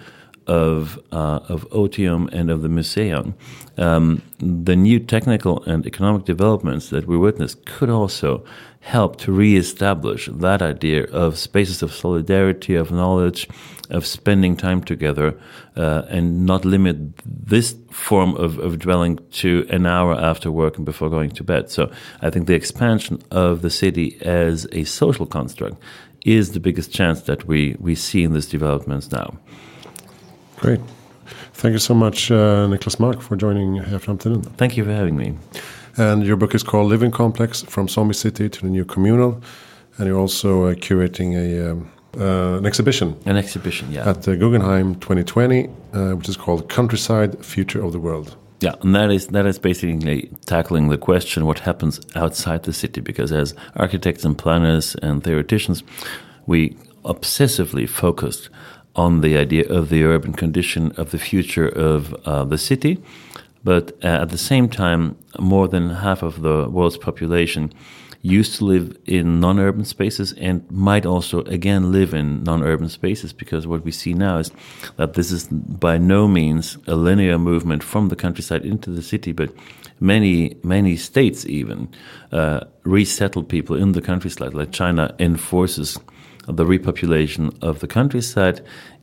of 0.46 0.98
uh, 1.12 1.40
of 1.48 1.68
Otium 1.70 2.28
and 2.32 2.50
of 2.50 2.62
the 2.62 2.68
Museion, 2.68 3.34
um, 3.78 4.22
the 4.38 4.76
new 4.76 4.98
technical 4.98 5.62
and 5.64 5.86
economic 5.86 6.24
developments 6.24 6.90
that 6.90 7.06
we 7.06 7.16
witness 7.16 7.56
could 7.64 7.90
also 7.90 8.44
help 8.80 9.16
to 9.16 9.30
reestablish 9.30 10.28
that 10.32 10.60
idea 10.60 11.04
of 11.04 11.38
spaces 11.38 11.82
of 11.82 11.92
solidarity, 11.92 12.74
of 12.74 12.90
knowledge, 12.90 13.48
of 13.90 14.04
spending 14.04 14.56
time 14.56 14.82
together, 14.82 15.38
uh, 15.76 16.02
and 16.08 16.44
not 16.44 16.64
limit 16.64 16.96
this 17.24 17.76
form 17.90 18.34
of, 18.34 18.58
of 18.58 18.80
dwelling 18.80 19.18
to 19.30 19.64
an 19.70 19.86
hour 19.86 20.14
after 20.14 20.50
work 20.50 20.76
and 20.76 20.84
before 20.84 21.08
going 21.08 21.30
to 21.30 21.44
bed. 21.44 21.70
So 21.70 21.92
I 22.20 22.30
think 22.30 22.48
the 22.48 22.54
expansion 22.54 23.22
of 23.30 23.62
the 23.62 23.70
city 23.70 24.18
as 24.22 24.66
a 24.72 24.82
social 24.84 25.26
construct 25.26 25.80
is 26.24 26.52
the 26.52 26.60
biggest 26.60 26.92
chance 26.92 27.22
that 27.22 27.46
we, 27.46 27.76
we 27.78 27.94
see 27.94 28.24
in 28.24 28.32
these 28.32 28.46
developments 28.46 29.12
now. 29.12 29.38
Great. 30.62 30.80
Thank 31.54 31.72
you 31.72 31.80
so 31.80 31.92
much, 31.92 32.30
uh, 32.30 32.68
Niklas 32.68 32.96
Maak, 32.98 33.20
for 33.20 33.34
joining 33.34 33.82
Heja 33.82 33.98
Framtiden. 33.98 34.44
Thank 34.56 34.76
you 34.76 34.84
for 34.84 34.92
having 34.92 35.16
me. 35.16 35.34
And 35.96 36.24
your 36.24 36.36
book 36.36 36.54
is 36.54 36.62
called 36.62 36.88
Living 36.88 37.10
Complex 37.10 37.62
From 37.62 37.88
Zombie 37.88 38.14
City 38.14 38.48
to 38.48 38.60
the 38.60 38.68
New 38.68 38.84
Communal. 38.84 39.42
And 39.98 40.06
you're 40.06 40.20
also 40.20 40.66
uh, 40.66 40.74
curating 40.74 41.34
a, 41.34 41.72
um, 41.72 41.90
uh, 42.16 42.58
an 42.58 42.64
exhibition. 42.64 43.16
An 43.26 43.36
exhibition, 43.36 43.90
yeah. 43.90 44.08
At 44.08 44.22
the 44.22 44.36
Guggenheim 44.36 44.94
2020, 45.00 45.68
uh, 45.94 46.12
which 46.12 46.28
is 46.28 46.36
called 46.36 46.68
Countryside 46.68 47.44
Future 47.44 47.84
of 47.84 47.90
the 47.90 47.98
World. 47.98 48.36
Yeah, 48.60 48.76
and 48.82 48.94
that 48.94 49.10
is 49.10 49.26
that 49.28 49.46
is 49.46 49.58
basically 49.58 50.30
tackling 50.46 50.90
the 50.90 50.96
question 50.96 51.44
what 51.44 51.58
happens 51.58 52.00
outside 52.14 52.62
the 52.62 52.72
city 52.72 53.00
because 53.00 53.32
as 53.32 53.56
architects 53.74 54.24
and 54.24 54.38
planners 54.38 54.94
and 55.02 55.24
theoreticians, 55.24 55.82
we 56.46 56.76
obsessively 57.04 57.88
focused 57.88 58.48
on 58.94 59.20
the 59.20 59.36
idea 59.36 59.66
of 59.68 59.88
the 59.88 60.04
urban 60.04 60.32
condition 60.32 60.92
of 60.92 61.10
the 61.10 61.18
future 61.18 61.68
of 61.68 62.14
uh, 62.26 62.44
the 62.44 62.58
city. 62.58 63.02
But 63.64 63.92
uh, 64.02 64.08
at 64.08 64.30
the 64.30 64.38
same 64.38 64.68
time, 64.68 65.16
more 65.38 65.68
than 65.68 65.90
half 65.90 66.22
of 66.22 66.42
the 66.42 66.68
world's 66.68 66.98
population 66.98 67.72
used 68.22 68.56
to 68.56 68.64
live 68.64 68.96
in 69.04 69.40
non-urban 69.40 69.84
spaces 69.84 70.32
and 70.34 70.68
might 70.70 71.04
also 71.04 71.40
again 71.44 71.90
live 71.90 72.14
in 72.14 72.44
non-urban 72.44 72.88
spaces 72.88 73.32
because 73.32 73.66
what 73.66 73.84
we 73.84 73.90
see 73.90 74.14
now 74.14 74.38
is 74.38 74.52
that 74.96 75.14
this 75.14 75.32
is 75.32 75.48
by 75.48 75.98
no 75.98 76.28
means 76.28 76.78
a 76.86 76.94
linear 76.94 77.36
movement 77.36 77.82
from 77.82 78.08
the 78.08 78.16
countryside 78.16 78.64
into 78.64 78.90
the 78.90 79.02
city, 79.02 79.32
but 79.32 79.52
many 79.98 80.56
many 80.62 80.96
states 80.96 81.44
even 81.46 81.88
uh, 82.30 82.60
resettle 82.84 83.42
people 83.42 83.74
in 83.74 83.92
the 83.92 84.02
countryside. 84.02 84.54
Like 84.54 84.70
China 84.70 85.14
enforces 85.18 85.98
the 86.46 86.64
repopulation 86.64 87.56
of 87.62 87.80
the 87.80 87.86
countryside 87.86 88.60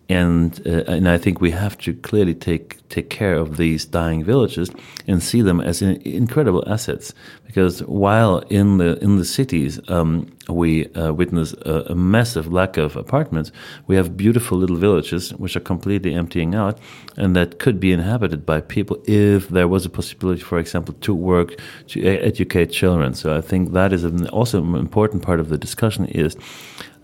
and 0.10 0.60
uh, 0.66 0.84
and 0.88 1.08
I 1.08 1.20
think 1.20 1.40
we 1.40 1.52
have 1.52 1.78
to 1.80 1.94
clearly 1.94 2.34
take 2.34 2.78
take 2.90 3.12
care 3.12 3.36
of 3.36 3.58
these 3.58 3.86
dying 3.86 4.24
villages 4.24 4.72
and 5.08 5.22
see 5.22 5.44
them 5.44 5.62
as 5.62 5.84
in, 5.84 6.02
incredible 6.02 6.64
assets. 6.68 7.14
Because 7.46 7.82
while 7.84 8.40
in 8.50 8.78
the 8.78 8.98
in 9.04 9.18
the 9.18 9.26
cities 9.26 9.80
um, 9.88 10.28
we 10.48 10.88
uh, 10.94 11.14
witness 11.14 11.54
a, 11.66 11.86
a, 11.90 11.96
massive 11.96 12.52
lack 12.52 12.78
of 12.78 12.96
apartments, 12.96 13.52
we 13.86 13.96
have 13.96 14.18
beautiful 14.18 14.58
little 14.58 14.78
villages 14.78 15.32
which 15.36 15.56
are 15.56 15.60
completely 15.60 16.16
emptying 16.16 16.56
out, 16.56 16.80
and 17.16 17.36
that 17.36 17.60
could 17.60 17.80
be 17.80 17.92
inhabited 17.92 18.46
by 18.48 18.62
people 18.62 18.98
if 19.06 19.50
there 19.50 19.68
was 19.68 19.86
a 19.86 19.90
possibility, 19.90 20.42
for 20.42 20.58
example, 20.58 20.96
to 21.02 21.14
work 21.14 21.60
to 21.88 22.04
educate 22.04 22.72
children. 22.72 23.14
So 23.14 23.36
I 23.36 23.42
think 23.42 23.74
that 23.74 23.94
is 23.94 24.04
an, 24.04 24.28
also 24.30 24.64
an 24.64 24.76
important 24.76 25.22
part 25.22 25.40
of 25.40 25.50
the 25.50 25.58
discussion 25.58 26.06
is 26.06 26.36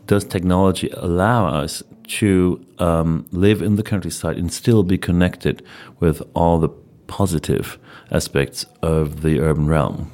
does 0.08 0.24
technology 0.24 0.90
allow 0.94 1.48
us 1.48 1.84
to 2.08 2.66
um, 2.80 3.26
live 3.32 3.62
in 3.62 3.76
the 3.76 3.84
countryside 3.84 4.38
and 4.38 4.52
still 4.52 4.84
be 4.84 4.98
connected 4.98 5.64
with 6.00 6.22
all 6.34 6.60
the 6.60 6.70
positive 7.08 7.78
aspects 8.12 8.66
of 8.82 9.22
the 9.22 9.40
urban 9.40 9.68
realm? 9.68 10.12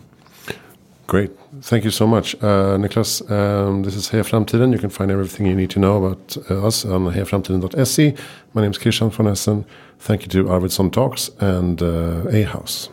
Great. 1.08 1.32
Thank 1.62 1.84
you 1.84 1.92
so 1.92 2.08
much. 2.08 2.36
Uh, 2.36 2.78
Niklas, 2.78 3.30
um, 3.30 3.84
this 3.84 3.96
is 3.96 4.10
Heja 4.10 4.24
Framtiden. 4.24 4.72
You 4.72 4.80
can 4.80 4.90
find 4.90 5.12
everything 5.12 5.46
you 5.46 5.56
need 5.56 5.70
to 5.72 5.80
know 5.80 6.06
about 6.06 6.38
uh, 6.50 6.66
us 6.66 6.86
on 6.86 7.12
hejaframtiden.se. 7.12 8.16
My 8.54 8.62
name 8.62 8.72
is 8.72 8.78
Christian 8.78 9.10
von 9.10 9.28
Essen. 9.28 9.66
Thank 10.00 10.22
you 10.22 10.30
to 10.30 10.46
Arvidsson 10.46 10.90
Talks 10.90 11.30
and 11.40 11.82
uh, 11.82 12.30
A 12.30 12.44
House. 12.44 12.88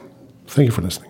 Thank 0.48 0.66
you 0.66 0.72
for 0.72 0.82
listening. 0.82 1.07